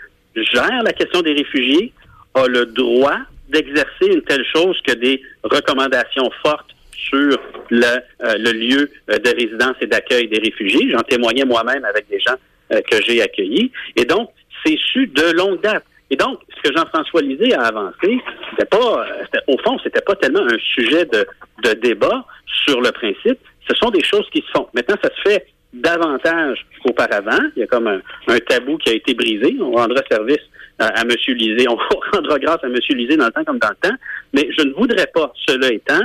[0.43, 1.93] gère la question des réfugiés,
[2.33, 3.17] a le droit
[3.49, 7.37] d'exercer une telle chose que des recommandations fortes sur
[7.69, 7.85] le,
[8.23, 10.89] euh, lieu euh, de résidence et d'accueil des réfugiés.
[10.91, 12.35] J'en témoignais moi-même avec des gens
[12.73, 13.71] euh, que j'ai accueillis.
[13.95, 14.29] Et donc,
[14.65, 15.83] c'est su de longue date.
[16.09, 18.19] Et donc, ce que Jean-François Lisée a avancé,
[18.51, 19.05] c'était pas,
[19.47, 21.25] au fond, c'était pas tellement un sujet de,
[21.63, 22.25] de débat
[22.65, 23.39] sur le principe.
[23.69, 24.67] Ce sont des choses qui se font.
[24.73, 25.47] Maintenant, ça se fait
[25.81, 27.39] davantage qu'auparavant.
[27.55, 29.55] Il y a comme un, tabou qui a été brisé.
[29.59, 30.43] On rendra service
[30.79, 31.09] à, M.
[31.27, 31.67] Lisée.
[31.67, 31.77] On
[32.13, 32.75] rendra grâce à M.
[32.89, 33.95] Lisée dans le temps comme dans le temps.
[34.33, 36.01] Mais je ne voudrais pas, cela étant,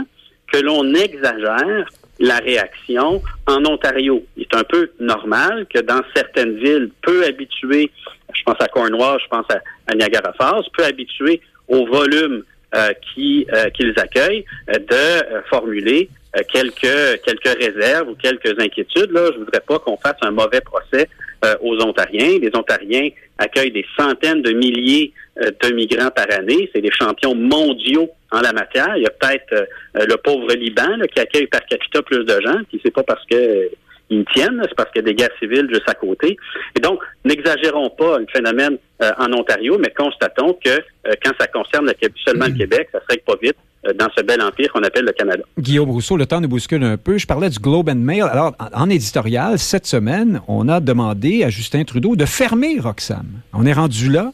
[0.53, 1.87] que l'on exagère
[2.19, 4.25] la réaction en Ontario.
[4.37, 7.91] Il est un peu normal que dans certaines villes peu habituées,
[8.33, 12.45] je pense à Cornwall, je pense à, Niagara Falls, peu habituées au volume
[12.75, 16.09] euh, euh, qu'ils accueillent, euh, de formuler
[16.53, 19.11] quelques quelques réserves ou quelques inquiétudes.
[19.11, 21.09] Là, je voudrais pas qu'on fasse un mauvais procès
[21.45, 22.39] euh, aux Ontariens.
[22.41, 25.13] Les Ontariens accueillent des centaines de milliers
[25.43, 26.71] euh, de migrants par année.
[26.75, 28.97] C'est des champions mondiaux en la matière.
[28.97, 32.41] Il y a peut-être euh, le pauvre Liban là, qui accueille par capita plus de
[32.41, 33.69] gens, puis c'est pas parce que euh,
[34.13, 36.37] ils tiennent, c'est parce qu'il y a des guerres civiles juste à côté.
[36.77, 41.47] Et donc, n'exagérons pas le phénomène euh, en Ontario, mais constatons que euh, quand ça
[41.47, 41.95] concerne le
[42.27, 45.13] seulement le Québec, ça serait pas vite euh, dans ce bel empire qu'on appelle le
[45.13, 45.43] Canada.
[45.59, 47.19] Guillaume Rousseau, le temps nous bouscule un peu.
[47.19, 48.23] Je parlais du Globe and Mail.
[48.23, 53.27] Alors, en éditorial, cette semaine, on a demandé à Justin Trudeau de fermer Roxham.
[53.53, 54.33] On est rendu là.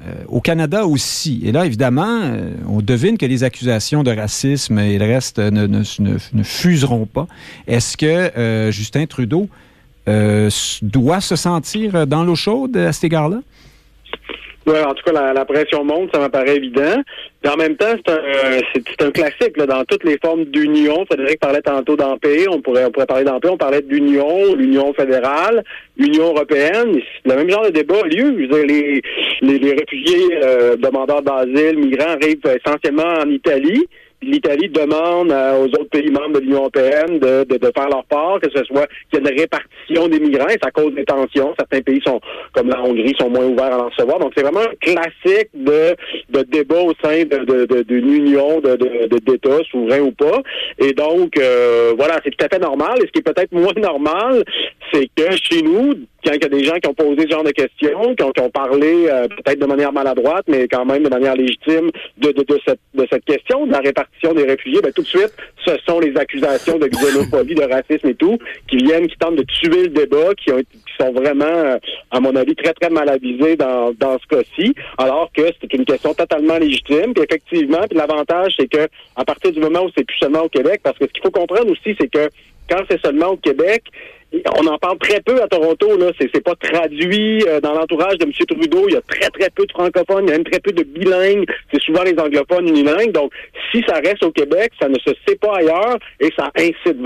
[0.00, 1.40] euh, au Canada aussi.
[1.44, 5.50] Et là, évidemment, euh, on devine que les accusations de racisme et le reste euh,
[5.50, 7.26] ne, ne- ne- ne fuseront pas.
[7.66, 9.48] Est-ce que euh, Justin Trudeau
[10.08, 10.50] euh,
[10.82, 13.40] doit se sentir euh, dans l'eau chaude à cet égard-là?
[14.68, 17.02] Ouais, en tout cas, la, la pression monte, ça m'apparaît évident.
[17.46, 21.06] En même temps, c'est un, c'est, un classique là, dans toutes les formes d'union.
[21.06, 25.64] Frédéric parlait tantôt d'empire, on pourrait, on pourrait parler d'empire, on parlait d'union, l'union fédérale,
[25.96, 27.00] l'union européenne.
[27.24, 28.30] Le même genre de débat a lieu.
[28.32, 29.00] Dire, les,
[29.40, 33.86] les, les réfugiés euh, demandeurs d'asile, migrants arrivent essentiellement en Italie.
[34.22, 38.50] l'Italie demande aux autres pays membres de l'Union européenne de, de, faire leur part, que
[38.50, 41.54] ce soit qu'il y ait une répartition des migrants, ça cause des tensions.
[41.58, 42.20] Certains pays sont,
[42.52, 44.18] comme la Hongrie, sont moins ouverts à en recevoir.
[44.18, 45.94] Donc, c'est vraiment un classique de,
[46.30, 50.42] de débat au sein d'une de, de, union d'États, souverains ou pas.
[50.78, 52.98] Et donc, euh, voilà, c'est tout à fait normal.
[52.98, 54.42] Et ce qui est peut-être moins normal,
[54.92, 55.94] c'est que chez nous,
[56.24, 58.50] quand il y a des gens qui ont posé ce genre de questions, qui ont,
[58.50, 62.58] parlé euh, peut-être de manière maladroite, mais quand même de manière légitime de, de, de,
[62.66, 65.32] cette, de cette question de la répartition des réfugiés, ben, tout de suite,
[65.64, 68.38] ce sont les accusations de xénophobie, de racisme et tout,
[68.68, 71.78] qui viennent, qui tentent de tuer le débat, qui, ont, qui sont vraiment, euh,
[72.10, 75.84] à mon avis, très, très mal avisés dans, dans ce cas-ci, alors que c'est une
[75.84, 77.14] question totalement légitime.
[77.14, 80.48] Puis effectivement, puis l'avantage, c'est que à partir du moment où c'est plus seulement au
[80.48, 82.28] Québec, parce que ce qu'il faut comprendre aussi, c'est que
[82.68, 83.84] quand c'est seulement au Québec,
[84.32, 86.10] on en parle très peu à Toronto, là.
[86.20, 88.32] C'est, pas traduit euh, dans l'entourage de M.
[88.32, 88.88] Trudeau.
[88.88, 90.82] Il y a très, très peu de francophones, il y a même très peu de
[90.82, 91.46] bilingues.
[91.72, 93.12] C'est souvent les anglophones unilingues.
[93.12, 93.32] Donc,
[93.72, 96.98] si ça reste au Québec, ça ne se sait pas ailleurs et ça incite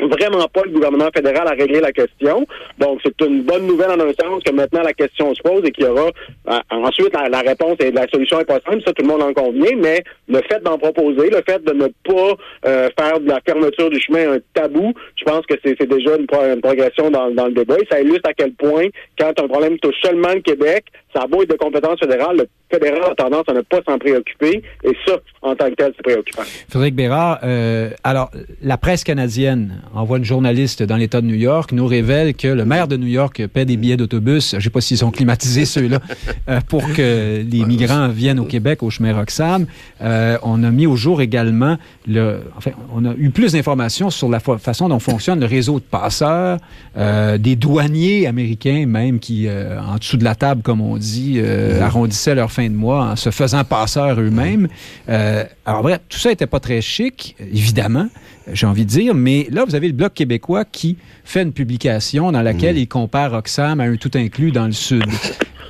[0.00, 2.46] vraiment pas le gouvernement fédéral à régler la question.
[2.78, 5.70] Donc, c'est une bonne nouvelle en un sens que maintenant la question se pose et
[5.70, 6.10] qu'il y aura
[6.48, 9.32] euh, ensuite la, réponse et la solution est pas simple, ça tout le monde en
[9.32, 12.36] convient, mais le fait d'en proposer, le fait de ne pas
[12.66, 16.26] euh, faire de la fermeture du chemin un tabou, je pense que c'est déjà une,
[16.60, 18.86] progression dans, dans, le débat et ça illustre à quel point,
[19.18, 20.84] quand un problème touche seulement le Québec,
[21.14, 24.62] ça a être de compétence fédérale, le fédéral a tendance à ne pas s'en préoccuper,
[24.84, 26.42] et ça, en tant que tel, c'est préoccupant.
[26.68, 28.30] Frédéric Bérard, euh, alors,
[28.62, 32.64] la presse canadienne envoie une journaliste dans l'État de New York, nous révèle que le
[32.64, 35.64] maire de New York paie des billets d'autobus, je ne sais pas s'ils sont climatisés
[35.64, 36.00] ceux-là,
[36.48, 39.66] euh, pour que les migrants viennent au Québec, au chemin Roxham.
[40.00, 44.28] Euh, on a mis au jour également, le, enfin, on a eu plus d'informations sur
[44.28, 46.58] la façon dont fonctionne le réseau de passeurs,
[46.96, 51.34] euh, des douaniers américains même qui, euh, en dessous de la table, comme on dit,
[51.36, 54.68] euh, arrondissaient leur fin de mois en se faisant passeurs eux-mêmes.
[55.08, 58.08] Euh, alors bref, tout ça n'était pas très chic, évidemment,
[58.52, 62.32] j'ai envie de dire, mais là, vous avez le Bloc québécois qui fait une publication
[62.32, 65.04] dans laquelle il compare Oxfam à un tout inclus dans le Sud.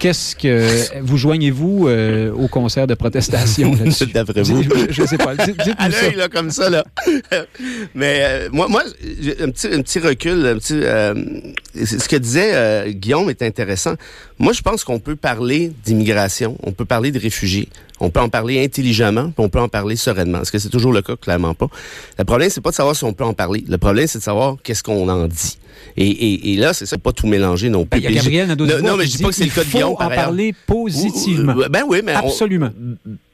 [0.03, 4.07] Qu'est-ce que vous joignez-vous euh, au concert de protestation là-dessus?
[4.07, 5.37] D'après vous Je, ne sais pas.
[5.37, 6.83] Dites, à l'œil là comme ça là.
[7.95, 11.15] Mais euh, moi, moi, un petit, un petit recul, un petit, euh,
[11.77, 13.95] ce que disait Guillaume est intéressant.
[14.43, 17.69] Moi, je pense qu'on peut parler d'immigration, on peut parler de réfugiés,
[18.01, 20.43] on peut en parler intelligemment, puis on peut en parler sereinement.
[20.43, 21.15] Est-ce que c'est toujours le cas?
[21.15, 21.69] Clairement pas.
[22.19, 23.65] Le problème, c'est pas de savoir si on peut en parler.
[23.69, 25.59] Le problème, c'est de savoir qu'est-ce qu'on en dit.
[25.97, 28.01] Et, et, et là, c'est ça, pas tout mélanger non plus.
[28.01, 29.51] Ben, il y a Gabriel nadeau Non, non mais je dis pas que c'est le
[29.53, 29.93] cas de Guillaume.
[29.93, 31.55] en parler positivement.
[31.71, 32.71] Ben oui, mais absolument.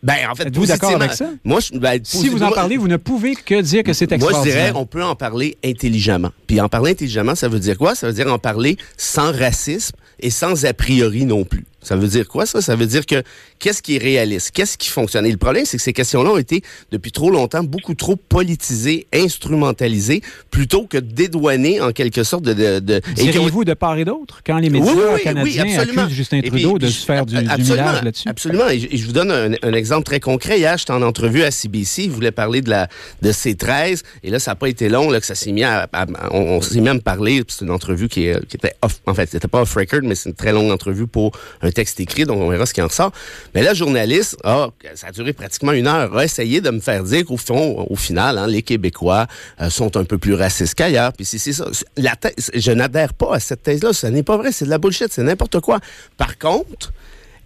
[0.02, 1.30] Ben en fait, êtes-vous d'accord avec ça?
[1.44, 4.44] Moi, je, ben, si vous en parlez, vous ne pouvez que dire que c'est extraordinaire.
[4.44, 6.30] Moi, je dirais, on peut en parler intelligemment.
[6.46, 7.94] Puis en parler intelligemment, ça veut dire quoi?
[7.94, 11.64] Ça veut dire en parler sans racisme et sans a priori non plus.
[11.88, 12.60] Ça veut dire quoi, ça?
[12.60, 13.22] Ça veut dire que
[13.58, 14.50] qu'est-ce qui est réaliste?
[14.50, 15.24] Qu'est-ce qui fonctionne?
[15.24, 16.60] Et le problème, c'est que ces questions-là ont été,
[16.92, 20.20] depuis trop longtemps, beaucoup trop politisées, instrumentalisées,
[20.50, 22.80] plutôt que dédouanées, en quelque sorte, de...
[22.80, 27.06] de, Diriez-vous de part et d'autre, quand les médias canadiens accusent Justin Trudeau de se
[27.06, 28.28] faire du, millage là-dessus?
[28.28, 28.68] Absolument.
[28.68, 30.58] Et, je vous donne un, exemple très concret.
[30.58, 32.88] Hier, j'étais en entrevue à CBC, il voulait parler de la
[33.22, 35.88] de C13, et là, ça n'a pas été long, là, que ça s'est mis à...
[36.32, 39.00] on, s'est mis à me parler, c'est une entrevue qui, qui était off...
[39.06, 41.32] En fait, c'était pas off-record, mais c'est une très longue entrevue pour
[41.62, 43.12] un texte écrit, donc on verra ce qui en sort.
[43.54, 47.24] Mais la journaliste, ça a duré pratiquement une heure, a essayé de me faire dire
[47.24, 49.28] qu'au fond, au final, hein, les Québécois
[49.60, 51.12] euh, sont un peu plus racistes qu'ailleurs.
[51.12, 51.66] Puis c'est ça.
[51.96, 52.14] La
[52.52, 53.92] je n'adhère pas à cette thèse-là.
[53.92, 54.50] Ce n'est pas vrai.
[54.50, 55.12] C'est de la bullshit.
[55.12, 55.78] C'est n'importe quoi.
[56.16, 56.92] Par contre,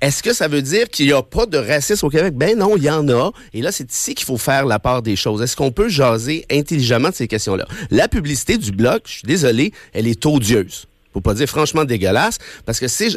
[0.00, 2.34] est-ce que ça veut dire qu'il n'y a pas de racisme au Québec?
[2.34, 3.32] Ben non, il y en a.
[3.52, 5.42] Et là, c'est ici qu'il faut faire la part des choses.
[5.42, 7.66] Est-ce qu'on peut jaser intelligemment de ces questions-là?
[7.90, 12.38] La publicité du blog, je suis désolé, elle est odieuse pour pas dire franchement dégueulasse,
[12.64, 13.08] parce que c'est,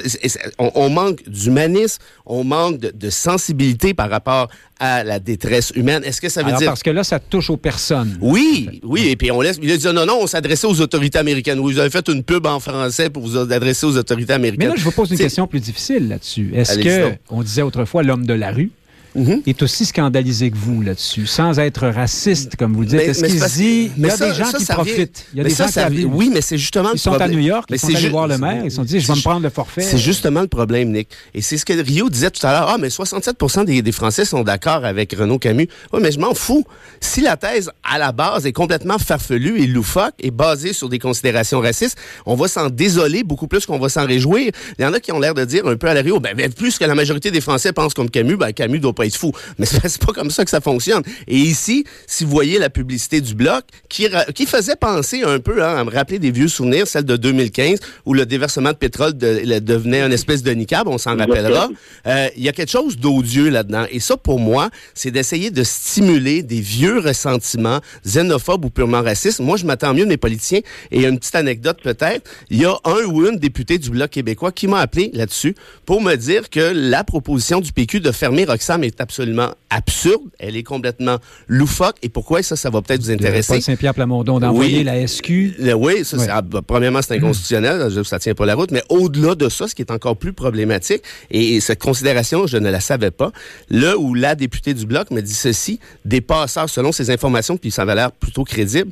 [0.57, 6.03] on, manque d'humanisme, on manque de, sensibilité par rapport à la détresse humaine.
[6.03, 8.17] Est-ce que ça veut dire parce que là, ça touche aux personnes.
[8.19, 9.57] Oui, oui, et puis on laisse.
[9.61, 11.59] Il a dit non, non, on s'adressait aux autorités américaines.
[11.59, 14.67] vous avez fait une pub en français pour vous adresser aux autorités américaines.
[14.67, 16.51] Mais là, je vous pose une question plus difficile là-dessus.
[16.53, 18.71] Est-ce que on disait autrefois l'homme de la rue?
[19.16, 19.41] Mhm.
[19.47, 22.99] est aussi scandalisé que vous là-dessus, sans être raciste, comme vous le dites.
[22.99, 25.26] Est-ce qu'il dit, il y a des gens qui profitent.
[25.34, 27.70] Il y a des gens qui Oui, mais c'est justement Ils sont à New York,
[27.72, 29.49] ils sont allés voir le maire, ils se sont dit, je vais me prendre le
[29.49, 29.82] forfait.
[29.82, 31.09] C'est justement le problème, Nick.
[31.34, 32.70] Et c'est ce que Rio disait tout à l'heure.
[32.70, 35.68] Ah, mais 67% des, des, Français sont d'accord avec Renaud Camus.
[35.93, 36.66] Oui, mais je m'en fous.
[36.99, 40.99] Si la thèse, à la base, est complètement farfelue et loufoque et basée sur des
[40.99, 44.51] considérations racistes, on va s'en désoler beaucoup plus qu'on va s'en réjouir.
[44.78, 46.36] Il y en a qui ont l'air de dire un peu à la Rio, ben,
[46.51, 49.15] plus que la majorité des Français pensent comme Camus, ben, Camus doit pas pas être
[49.15, 49.31] fou.
[49.59, 51.03] Mais c'est pas comme ça que ça fonctionne.
[51.27, 55.63] Et ici, si vous voyez la publicité du bloc, qui, qui faisait penser un peu
[55.63, 59.13] hein, à me rappeler des vieux souvenirs, celle de 2015, où le déversement de pétrole
[59.17, 61.69] devenait une espèce de niqab, on s'en rappellera.
[62.07, 63.85] Euh, il y a quelque chose d'odieux là-dedans.
[63.91, 69.39] Et ça, pour moi, c'est d'essayer de stimuler des vieux ressentiments xénophobes ou purement racistes.
[69.39, 70.61] Moi, je m'attends mieux de mes politiciens.
[70.91, 74.51] Et une petite anecdote peut-être, il y a un ou une députée du Bloc québécois
[74.51, 78.83] qui m'a appelé là-dessus pour me dire que la proposition du PQ de fermer Roxham
[78.95, 80.23] est absolument absurde.
[80.39, 81.17] Elle est complètement
[81.47, 81.97] loufoque.
[82.01, 83.53] Et pourquoi ça, ça va peut-être vous intéresser?
[83.53, 85.55] Paul Saint-Pierre Plamondon d'envoyer la SQ.
[85.75, 87.91] oui, ça, ah, bah, premièrement, c'est inconstitutionnel.
[88.05, 88.71] Ça tient pas la route.
[88.71, 92.69] Mais au-delà de ça, ce qui est encore plus problématique, et, cette considération, je ne
[92.69, 93.31] la savais pas,
[93.69, 97.71] là où la députée du Bloc me dit ceci, des passeurs, selon ses informations, puis
[97.71, 98.91] ça avait l'air plutôt crédible,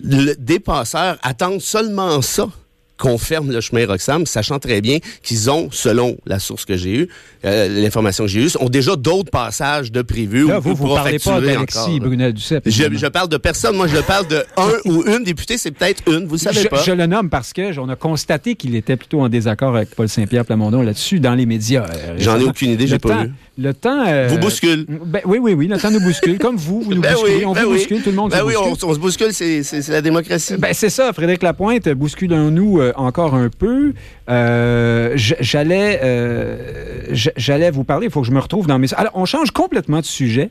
[0.00, 2.48] des passeurs attendent seulement ça
[3.00, 7.00] qu'on ferme le chemin Roxham, sachant très bien qu'ils ont, selon la source que j'ai
[7.00, 7.08] eue,
[7.44, 10.46] euh, l'information que j'ai eue, ont déjà d'autres passages de prévus.
[10.46, 12.64] Là, vous, vous parlez pas d'Alexis Brunel Duceppe.
[12.66, 13.76] Je, je, parle de personne.
[13.76, 15.56] Moi, je parle de un ou une députée.
[15.56, 16.26] C'est peut-être une.
[16.26, 16.82] Vous savez pas.
[16.82, 20.08] Je le nomme parce que on a constaté qu'il était plutôt en désaccord avec Paul
[20.08, 21.86] Saint-Pierre Plamondon là-dessus dans les médias.
[21.86, 22.86] Euh, J'en ai aucune idée.
[22.86, 23.32] J'ai pas lu.
[23.58, 24.04] Le temps.
[24.06, 24.86] Euh, vous bouscule.
[24.88, 25.66] Ben, oui, oui, oui.
[25.66, 26.38] Le temps nous bouscule.
[26.38, 27.44] Comme vous, vous nous ben bousculez.
[27.44, 28.02] on ben vous bouscule.
[28.02, 29.32] Tout le monde ben oui, on, se bouscule.
[29.32, 30.56] C'est la démocratie.
[30.58, 31.12] Ben, c'est ça.
[31.12, 33.92] Frédéric Lapointe, bousculons-nous encore un peu.
[34.28, 38.06] Euh, j'allais, euh, j'allais vous parler.
[38.06, 38.92] Il faut que je me retrouve dans mes.
[38.94, 40.50] Alors, on change complètement de sujet.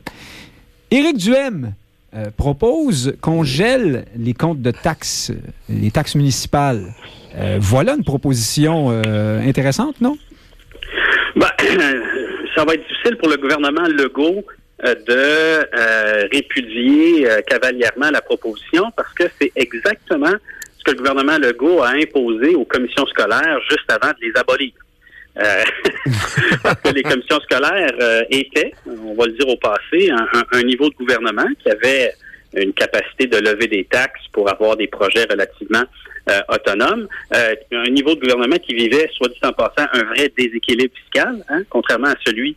[0.90, 1.72] Éric Duhem
[2.14, 5.32] euh, propose qu'on gèle les comptes de taxes,
[5.68, 6.92] les taxes municipales.
[7.60, 10.18] voilà une proposition intéressante, non?
[11.36, 11.50] Ben,
[12.56, 14.44] ça va être difficile pour le gouvernement Legault
[14.82, 20.34] de répudier cavalièrement la proposition parce que c'est exactement
[20.80, 24.72] ce que le gouvernement Legault a imposé aux commissions scolaires juste avant de les abolir.
[25.38, 25.62] Euh,
[26.62, 30.88] parce que les commissions scolaires euh, étaient, on va le dire au passé, un, niveau
[30.88, 32.12] de gouvernement qui avait
[32.54, 35.84] une capacité de lever des taxes pour avoir des projets relativement
[36.28, 40.92] euh, autonomes, un niveau de gouvernement qui vivait, soit dit en passant, un vrai déséquilibre
[40.96, 42.56] fiscal, hein, contrairement à celui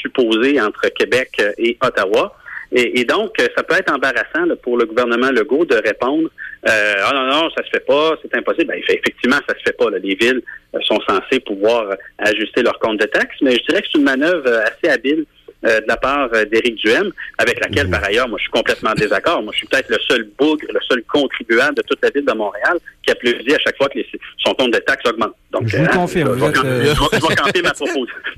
[0.00, 2.34] supposé entre Québec et Ottawa.
[2.72, 6.30] Et, donc, ça peut être embarrassant pour le gouvernement Legault de répondre
[6.68, 8.66] euh, ah non, non, ça se fait pas, c'est impossible.
[8.66, 9.88] Ben, effectivement, ça se fait pas.
[9.90, 10.42] Les villes
[10.74, 14.04] euh, sont censées pouvoir ajuster leur compte de taxes, mais je dirais que c'est une
[14.04, 15.24] manœuvre euh, assez habile
[15.62, 17.92] de la part d'Éric Duhem, avec laquelle, mhm.
[17.92, 19.42] par ailleurs, moi, je suis complètement en désaccord.
[19.42, 22.32] Moi, je suis peut-être le seul bougre, le seul contribuable de toute la ville de
[22.32, 23.98] Montréal qui applaudit à chaque fois que
[24.38, 25.34] son compte de taxes augmente.
[25.52, 26.38] Donc, je vous hein, confirme.
[26.38, 27.72] Je, vais, camper ma,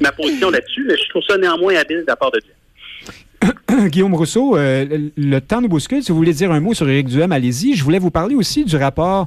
[0.01, 2.57] ma position là-dessus, mais je trouve ça néanmoins habile de la part de Duhem.
[3.88, 6.03] Guillaume Rousseau, euh, le temps nous bouscule.
[6.03, 7.74] Si vous voulez dire un mot sur Éric Duhem, allez-y.
[7.74, 9.26] Je voulais vous parler aussi du rapport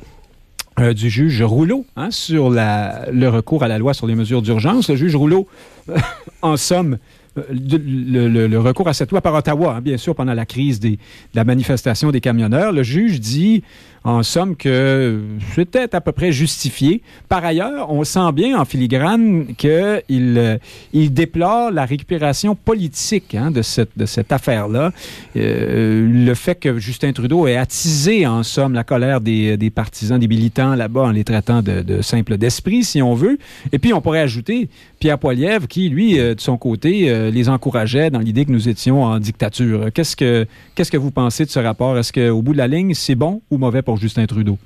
[0.80, 4.90] euh, du juge Rouleau hein, sur le recours à la loi sur les mesures d'urgence.
[4.90, 5.48] Le juge Rouleau,
[6.42, 6.98] en somme,
[7.38, 10.92] euh, le, recours à cette loi par Ottawa, hein, bien sûr, pendant la crise des,
[10.92, 10.98] de
[11.34, 13.64] la manifestation des camionneurs, le juge dit
[14.06, 15.20] en somme que
[15.56, 17.02] c'était à peu près justifié.
[17.28, 20.58] Par ailleurs, on sent bien en filigrane qu'il euh,
[20.94, 24.92] il déplore la récupération politique hein, de cette, affaire-là.
[25.36, 30.28] Euh, le fait que Justin Trudeau ait attisé en somme la colère des, partisans, des
[30.28, 33.40] militants là-bas en les traitant de, simples d'esprit, si on veut.
[33.72, 38.20] Et puis, on pourrait ajouter Pierre Poilievre qui, lui, de son côté, les encourageait dans
[38.20, 39.92] l'idée que nous étions en dictature.
[39.94, 40.46] Qu'est-ce que,
[40.76, 41.98] que vous pensez de ce rapport?
[41.98, 44.58] Est-ce qu'au bout de la ligne, c'est bon ou mauvais pour Justin Trudeau?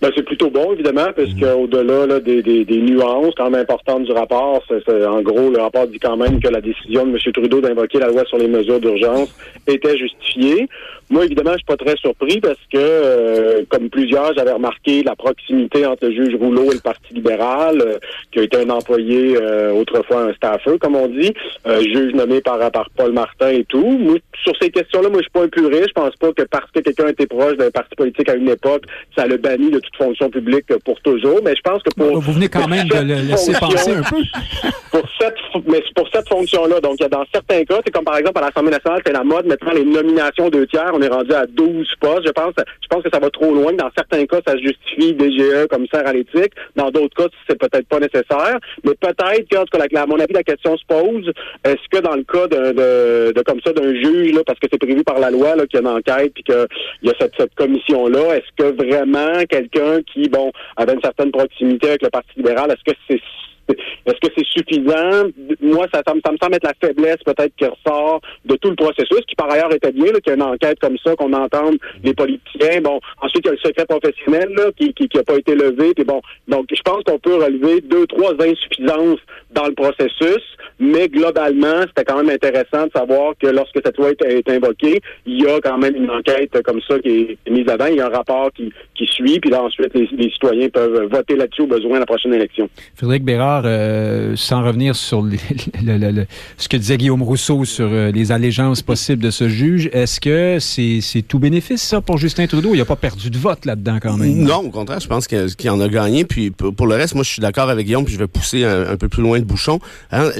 [0.00, 1.40] Ben, c'est plutôt bon, évidemment, parce mhm.
[1.40, 5.88] qu'au-delà là, des, des, des, nuances quand même importantes du rapport, en gros, le rapport
[5.88, 7.32] dit quand même que la décision de M.
[7.32, 9.34] Trudeau d'invoquer la loi sur les mesures d'urgence
[9.66, 10.68] était justifiée.
[11.10, 15.16] Moi, évidemment, je suis pas très surpris parce que, euh, comme plusieurs, j'avais remarqué la
[15.16, 17.98] proximité entre le juge Rouleau et le Parti libéral, euh,
[18.30, 21.32] qui a été un employé euh, autrefois un staffer, comme on dit,
[21.80, 23.86] juge nommé par, par Paul Martin et tout.
[23.86, 25.88] Moi, sur ces questions-là, moi, je suis pas un puriste.
[25.88, 28.84] Je pense pas que parce que quelqu'un était proche d'un parti politique à une époque,
[29.16, 31.40] ça le bannit de toute fonction publique pour toujours.
[31.42, 32.20] Mais je pense que pour...
[32.20, 34.16] Vous venez quand même de le laisser penser un peu.
[34.90, 35.36] pour cette,
[35.66, 38.38] mais pour cette fonction-là, donc, il y a dans certains cas, c'est comme par exemple
[38.38, 41.46] à l'Assemblée nationale, c'est la mode, maintenant les nominations de tiers, on est rendu à
[41.46, 42.26] 12 postes.
[42.26, 43.72] Je pense, je pense que ça va trop loin.
[43.72, 46.52] Dans certains cas, ça justifie DGE, commissaire à l'éthique.
[46.76, 48.58] Dans d'autres cas, c'est peut-être pas nécessaire.
[48.84, 51.32] Mais peut-être que, tout cas, à mon avis, la question se pose.
[51.64, 54.78] Est-ce que dans le cas de, de, comme ça d'un juge, là, parce que c'est
[54.78, 56.66] prévu par la loi, là, qu'il y a une enquête puis qu'il
[57.02, 61.88] y a cette, cette commission-là, est-ce que vraiment quelqu'un qui, bon, avait une certaine proximité
[61.88, 63.20] avec le Parti libéral, est-ce que c'est
[63.68, 65.28] Est-ce que c'est suffisant?
[65.60, 69.34] Moi, ça, me, semble être la faiblesse peut-être qui ressort de tout le processus, qui
[69.34, 72.80] par ailleurs était bien, qu'il y a une enquête comme ça, qu'on entende les politiciens.
[72.82, 75.94] Bon, ensuite, il y a le secret professionnel là, qui n'a pas été levé.
[75.94, 80.42] Puis bon, donc je pense qu'on peut relever deux, trois insuffisances dans le processus,
[80.78, 85.42] mais globalement, c'était quand même intéressant de savoir que lorsque cette loi est, invoquée, il
[85.42, 87.86] y a quand même une enquête comme ça qui est mise avant.
[87.86, 91.36] Il y a un rapport qui, qui suit, puis là, ensuite, les, citoyens peuvent voter
[91.36, 92.68] là-dessus au besoin à la prochaine élection.
[92.94, 95.24] Frédéric Bérard, euh, sans revenir sur
[96.58, 100.58] ce que disait Guillaume Rousseau sur euh, les allégeances possibles de ce juge, est-ce que
[100.60, 102.74] c'est tout bénéfice, ça, pour Justin Trudeau?
[102.74, 104.36] Il n'a pas perdu de vote là-dedans, quand même.
[104.38, 106.24] Non, au contraire, je pense qu'il en a gagné.
[106.24, 108.96] Puis pour, le reste, moi, je suis d'accord avec Guillaume, puis je vais pousser un,
[108.96, 109.80] peu plus loin le bouchon.
[110.12, 110.30] Hein,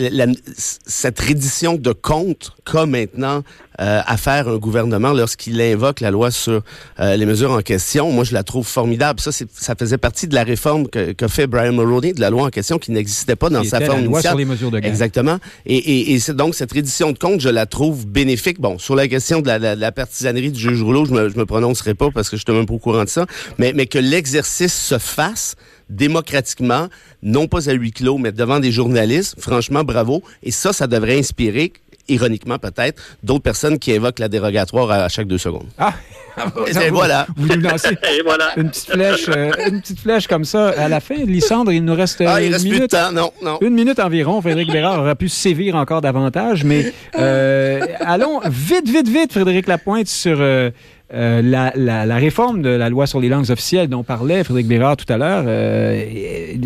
[0.56, 3.42] cette reddition de comptes qu'a maintenant
[3.80, 6.62] euh, à faire un gouvernement lorsqu'il invoque la loi sur
[7.00, 8.10] euh, les mesures en question.
[8.10, 9.20] Moi, je la trouve formidable.
[9.20, 12.44] Ça, ça faisait partie de la réforme qu'a que fait Brian Mulroney de la loi
[12.44, 15.38] en question qui n'existait pas dans sa forme la loi sur les mesures de Exactement.
[15.66, 18.60] Et, et, et c'est donc cette reddition de compte, je la trouve bénéfique.
[18.60, 21.36] Bon, sur la question de la, la, la partisanerie du juge Rouleau, je me, je
[21.36, 23.26] me prononcerai pas parce que je suis même pas au courant de ça.
[23.58, 25.54] Mais, mais que l'exercice se fasse
[25.90, 26.88] démocratiquement,
[27.22, 29.36] non pas à huis clos, mais devant des journalistes.
[29.38, 30.22] Franchement, bravo.
[30.42, 31.72] Et ça, ça devrait inspirer
[32.08, 35.68] ironiquement peut-être, d'autres personnes qui évoquent la dérogatoire à, chaque deux secondes.
[35.78, 35.94] Ah!
[36.82, 37.26] Et voilà.
[37.36, 37.88] Vous nous lancez
[38.56, 40.68] une petite flèche, euh, une petite flèche comme ça.
[40.68, 42.78] À la fin, Lissandre, il nous reste ah, il une reste minute.
[42.78, 43.12] Plus de temps.
[43.12, 43.58] Non, non.
[43.60, 44.40] Une minute environ.
[44.40, 50.06] Frédéric Bérard aurait pu sévir encore davantage, mais euh, allons vite, vite, vite, Frédéric Lapointe,
[50.06, 50.70] sur euh,
[51.14, 55.10] euh, la, réforme de la loi sur les langues officielles dont parlait Frédéric Bérard tout
[55.10, 56.04] à l'heure, euh,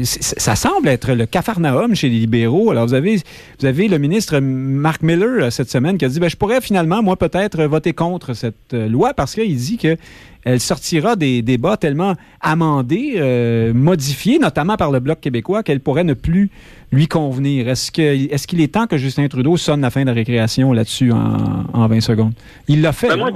[0.02, 2.72] ça semble être le cafarnaum chez les libéraux.
[2.72, 3.20] Alors, vous avez,
[3.60, 6.60] vous avez le ministre Mark Miller euh, cette semaine qui a dit ben, Je pourrais
[6.60, 9.96] finalement, moi, peut-être voter contre cette loi parce qu'il dit que
[10.44, 16.04] elle sortira des débats tellement amendés, euh, modifiés, notamment par le Bloc québécois, qu'elle pourrait
[16.04, 16.50] ne plus
[16.90, 17.68] lui convenir.
[17.68, 20.72] Est-ce qu'il est, qu'il est temps que Justin Trudeau sonne la fin de la récréation
[20.72, 22.32] là-dessus en, 20 secondes?
[22.68, 23.08] Il l'a fait.
[23.08, 23.30] Ben, moi,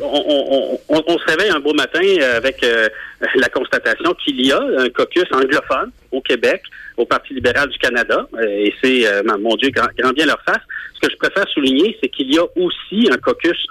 [0.00, 2.00] on, se réveille un beau matin
[2.36, 2.88] avec euh,
[3.36, 6.62] la constatation qu'il y a un caucus anglophone au Québec,
[6.96, 9.04] au Parti libéral du Canada, euh, et c'est,
[9.38, 10.62] mon Dieu, grand, grand bien leur face.
[10.94, 13.66] Ce que je préfère souligner, c'est qu'il y a aussi un caucus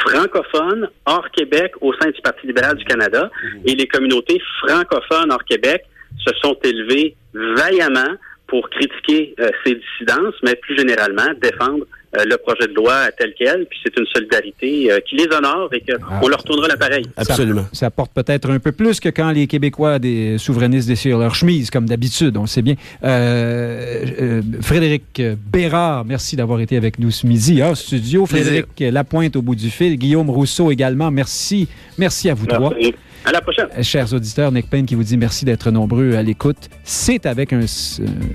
[0.00, 3.62] francophones hors Québec au sein du Parti libéral du Canada mhm.
[3.66, 5.84] et les communautés francophones hors Québec
[6.26, 8.16] se sont élevées vaillamment
[8.46, 11.86] pour critiquer euh, ces dissidences, mais plus généralement défendre
[12.16, 15.68] euh, le projet de loi tel quel, puis c'est une solidarité euh, qui les honore
[15.72, 16.20] et qu'on ah.
[16.28, 17.04] leur tournera l'appareil.
[17.16, 17.64] Absolument.
[17.72, 21.70] Ça, porte peut-être un peu plus que quand les Québécois des souverainistes déchirent leur chemise,
[21.70, 22.74] comme d'habitude, on le sait bien.
[24.60, 28.26] Frédéric Bérard, merci d'avoir été avec nous ce midi en studio.
[28.26, 29.96] Frédéric Lapointe au bout du fil.
[29.96, 31.68] Guillaume Rousseau également, merci.
[31.98, 32.72] Merci à vous trois.
[33.24, 33.68] À la prochaine.
[33.76, 36.68] Euh, chers auditeurs, Nick Payne qui vous dit merci d'être nombreux à l'écoute.
[36.84, 37.60] C'est avec un,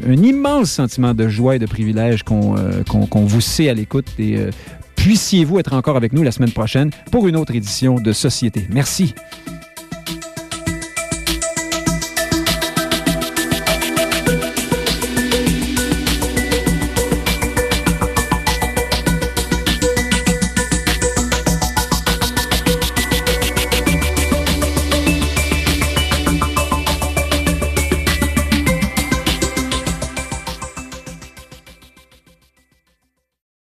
[0.05, 2.83] immense sentiment de joie et de privilège qu'on euh,
[3.13, 4.49] vous sait à l'écoute et euh,
[4.95, 8.65] puissiez-vous être encore avec nous la semaine prochaine pour une autre édition de Société.
[8.71, 9.13] Merci.